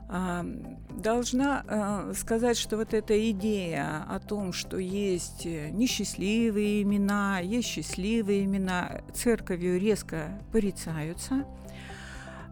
А, 0.08 0.46
должна 0.90 1.64
э, 1.66 2.14
сказать, 2.16 2.56
что 2.56 2.78
вот 2.78 2.94
эта 2.94 3.30
идея 3.30 4.06
о 4.08 4.18
том, 4.18 4.54
что 4.54 4.78
есть 4.78 5.44
несчастливые 5.44 6.82
имена, 6.82 7.40
есть 7.40 7.68
счастливые 7.68 8.44
имена, 8.44 9.02
церковью 9.12 9.78
резко 9.78 10.40
порицаются– 10.50 11.44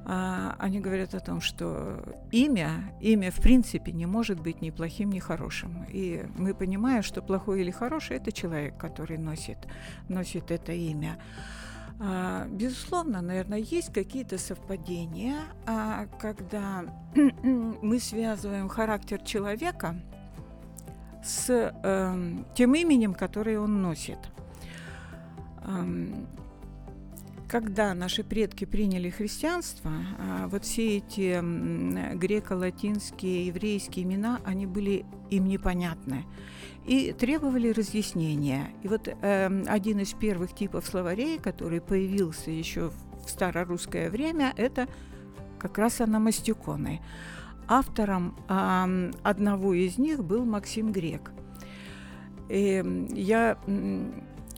а, 0.06 0.56
они 0.58 0.80
говорят 0.80 1.14
о 1.14 1.20
том, 1.20 1.40
что 1.40 2.02
имя, 2.30 2.92
имя 3.00 3.30
в 3.30 3.40
принципе 3.40 3.92
не 3.92 4.06
может 4.06 4.40
быть 4.40 4.60
ни 4.60 4.70
плохим, 4.70 5.10
ни 5.10 5.18
хорошим. 5.18 5.84
И 5.90 6.24
мы 6.36 6.54
понимаем, 6.54 7.02
что 7.02 7.22
плохой 7.22 7.60
или 7.60 7.70
хороший– 7.70 8.16
это 8.18 8.32
человек, 8.32 8.76
который 8.78 9.18
носит, 9.18 9.58
носит 10.08 10.50
это 10.50 10.72
имя. 10.72 11.18
А, 12.00 12.46
безусловно, 12.48 13.20
наверное, 13.20 13.58
есть 13.58 13.92
какие-то 13.92 14.38
совпадения, 14.38 15.36
а, 15.66 16.06
когда 16.18 16.84
мы 17.14 18.00
связываем 18.00 18.68
характер 18.68 19.20
человека 19.22 19.96
с 21.22 21.50
э, 21.50 22.44
тем 22.54 22.74
именем, 22.74 23.12
которое 23.12 23.60
он 23.60 23.82
носит 23.82 24.18
когда 27.50 27.94
наши 27.94 28.22
предки 28.22 28.64
приняли 28.64 29.10
христианство, 29.10 29.90
а, 30.18 30.46
вот 30.46 30.64
все 30.64 30.98
эти 30.98 31.40
греко-латинские, 32.14 33.46
еврейские 33.48 34.04
имена, 34.04 34.40
они 34.44 34.66
были 34.66 35.04
им 35.30 35.48
непонятны 35.48 36.26
и 36.86 37.12
требовали 37.12 37.70
разъяснения. 37.70 38.68
И 38.84 38.88
вот 38.88 39.08
э, 39.08 39.64
один 39.66 39.98
из 39.98 40.12
первых 40.12 40.54
типов 40.54 40.86
словарей, 40.86 41.38
который 41.38 41.80
появился 41.80 42.52
еще 42.52 42.92
в 43.24 43.28
старорусское 43.28 44.10
время, 44.10 44.54
это 44.56 44.86
как 45.58 45.76
раз 45.76 46.00
аномастиконы. 46.00 47.00
Автором 47.66 48.36
э, 48.48 49.10
одного 49.24 49.74
из 49.74 49.98
них 49.98 50.24
был 50.24 50.44
Максим 50.44 50.92
Грек. 50.92 51.32
И 52.48 53.08
я 53.10 53.58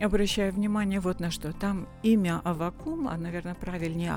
обращаю 0.01 0.53
внимание 0.53 1.01
вот 1.01 1.21
на 1.21 1.31
что. 1.31 1.53
Там 1.53 1.89
имя 2.03 2.41
Авакум, 2.45 3.09
а, 3.09 3.17
наверное, 3.17 3.55
правильнее 3.55 4.13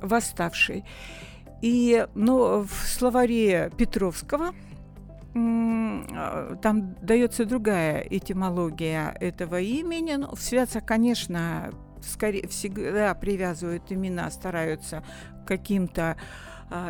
восставший. 0.00 0.84
И 1.62 2.06
ну, 2.14 2.62
в 2.62 2.86
словаре 2.86 3.70
Петровского 3.76 4.52
там 5.32 6.94
дается 7.02 7.44
другая 7.44 8.00
этимология 8.08 9.16
этого 9.20 9.60
имени. 9.60 10.14
Ну, 10.14 10.34
в 10.34 10.40
святцах, 10.40 10.84
конечно, 10.84 11.72
скорее 12.02 12.46
всегда 12.48 13.14
привязывают 13.14 13.90
имена, 13.90 14.30
стараются 14.30 15.02
каким-то 15.46 16.12
а, 16.12 16.16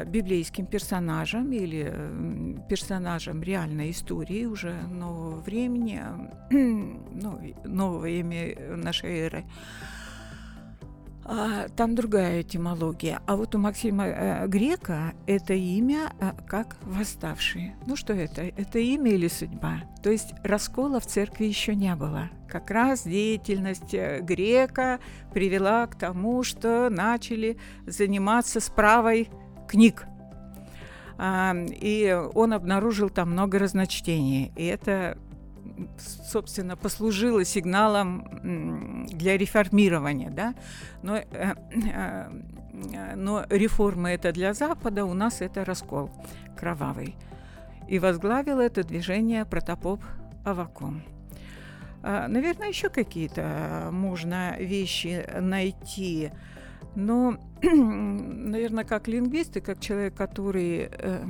библейским 0.07 0.67
персонажам 0.67 1.53
или 1.53 1.93
персонажам 2.69 3.43
реальной 3.43 3.91
истории 3.91 4.45
уже 4.45 4.73
нового 4.89 5.41
времени, 5.41 6.03
ну, 6.51 7.39
нового 7.65 7.99
времени 8.01 8.57
нашей 8.77 9.19
эры. 9.19 9.45
А, 11.27 11.69
там 11.75 11.95
другая 11.95 12.43
этимология. 12.43 13.21
А 13.27 13.37
вот 13.37 13.55
у 13.55 13.59
Максима 13.59 14.07
э, 14.07 14.47
Грека 14.47 15.15
это 15.27 15.55
имя 15.55 16.13
э, 16.21 16.33
как 16.47 16.77
восставший. 16.83 17.73
Ну 17.87 17.97
что 17.97 18.13
это? 18.13 18.43
Это 18.43 18.79
имя 18.79 19.11
или 19.13 19.29
судьба? 19.29 19.85
То 20.03 20.11
есть 20.11 20.35
раскола 20.43 21.01
в 21.01 21.07
церкви 21.07 21.47
еще 21.47 21.75
не 21.75 21.95
было. 21.95 22.29
Как 22.47 22.71
раз 22.71 23.05
деятельность 23.05 23.95
э, 23.95 24.21
Грека 24.21 25.01
привела 25.33 25.87
к 25.87 25.95
тому, 25.95 26.43
что 26.43 26.91
начали 26.91 27.57
заниматься 27.87 28.61
справой 28.61 29.31
книг. 29.67 30.07
А, 31.17 31.55
и 31.57 32.13
он 32.35 32.53
обнаружил 32.53 33.09
там 33.11 33.33
много 33.33 33.59
разночтений. 33.59 34.53
И 34.57 34.65
это 34.65 35.17
собственно, 35.99 36.77
послужило 36.77 37.45
сигналом 37.45 39.07
для 39.07 39.37
реформирования, 39.37 40.31
да, 40.31 40.55
но, 41.03 41.17
э, 41.17 41.25
э, 41.33 43.15
но 43.17 43.45
реформа 43.49 44.13
это 44.13 44.33
для 44.33 44.55
Запада, 44.55 45.05
у 45.05 45.15
нас 45.15 45.41
это 45.41 45.65
раскол 45.65 46.11
кровавый. 46.57 47.17
И 47.89 47.99
возглавил 47.99 48.61
это 48.61 48.83
движение 48.83 49.45
протопоп 49.45 50.01
Авакум. 50.45 51.03
А, 52.03 52.29
наверное, 52.29 52.69
еще 52.69 52.89
какие-то 52.89 53.89
можно 53.91 54.57
вещи 54.59 55.27
найти, 55.41 56.31
но, 56.95 57.37
наверное, 57.63 58.85
как 58.85 59.09
лингвист 59.09 59.57
и 59.57 59.61
как 59.61 59.81
человек, 59.81 60.15
который 60.15 60.89
э, 60.91 61.25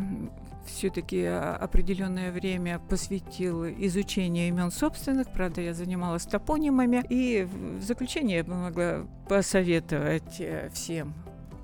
все-таки 0.66 1.24
а, 1.24 1.56
определенное 1.56 2.32
время 2.32 2.78
посвятил 2.78 3.64
изучению 3.66 4.48
имен 4.48 4.70
собственных. 4.70 5.30
Правда, 5.32 5.60
я 5.60 5.74
занималась 5.74 6.24
топонимами. 6.24 7.04
И 7.08 7.46
в 7.78 7.82
заключение 7.82 8.38
я 8.38 8.44
бы 8.44 8.54
могла 8.54 9.06
посоветовать 9.28 10.40
э, 10.40 10.70
всем, 10.72 11.14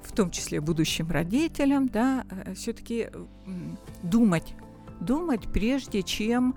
в 0.03 0.13
том 0.13 0.31
числе 0.31 0.61
будущим 0.61 1.11
родителям, 1.11 1.89
да, 1.89 2.25
э, 2.31 2.55
все-таки 2.55 3.09
думать, 4.03 4.55
думать 5.01 5.51
прежде 5.53 6.03
чем 6.03 6.55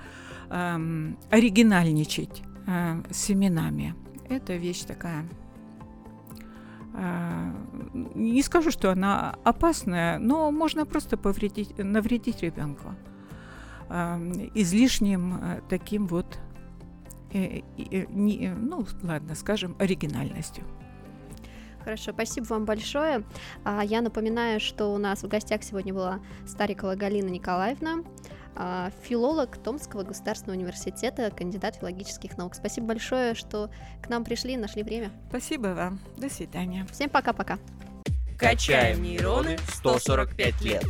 эм, 0.49 1.17
оригинальничать 1.29 2.41
э, 2.67 3.01
с 3.09 3.31
именами. 3.31 3.95
Это 4.29 4.55
вещь 4.55 4.81
такая 4.81 5.25
не 6.93 8.43
скажу, 8.43 8.71
что 8.71 8.91
она 8.91 9.35
опасная, 9.43 10.19
но 10.19 10.51
можно 10.51 10.85
просто 10.85 11.17
повредить, 11.17 11.77
навредить 11.77 12.43
ребенку 12.43 12.95
а, 13.89 14.19
излишним 14.53 15.35
э, 15.35 15.61
таким 15.69 16.07
вот, 16.07 16.39
э, 17.31 17.61
ну 18.09 18.85
ладно, 19.01 19.35
скажем, 19.35 19.75
оригинальностью. 19.79 20.63
Хорошо, 21.83 22.13
спасибо 22.13 22.45
вам 22.45 22.65
большое. 22.65 23.23
А, 23.65 23.83
я 23.83 24.01
напоминаю, 24.01 24.59
что 24.59 24.93
у 24.93 24.97
нас 24.97 25.21
в 25.23 25.27
гостях 25.27 25.63
сегодня 25.63 25.93
была 25.93 26.21
Старикова 26.47 26.95
Галина 26.95 27.27
Николаевна, 27.27 28.03
филолог 29.03 29.57
Томского 29.57 30.03
государственного 30.03 30.57
университета, 30.57 31.31
кандидат 31.31 31.75
филологических 31.75 32.37
наук. 32.37 32.55
Спасибо 32.55 32.87
большое, 32.87 33.33
что 33.33 33.69
к 34.01 34.09
нам 34.09 34.23
пришли 34.23 34.53
и 34.53 34.57
нашли 34.57 34.83
время. 34.83 35.11
Спасибо 35.29 35.67
вам. 35.69 35.99
До 36.17 36.29
свидания. 36.29 36.85
Всем 36.91 37.09
пока-пока. 37.09 37.57
Качаем 38.37 39.03
нейроны 39.03 39.57
145 39.75 40.61
лет. 40.61 40.83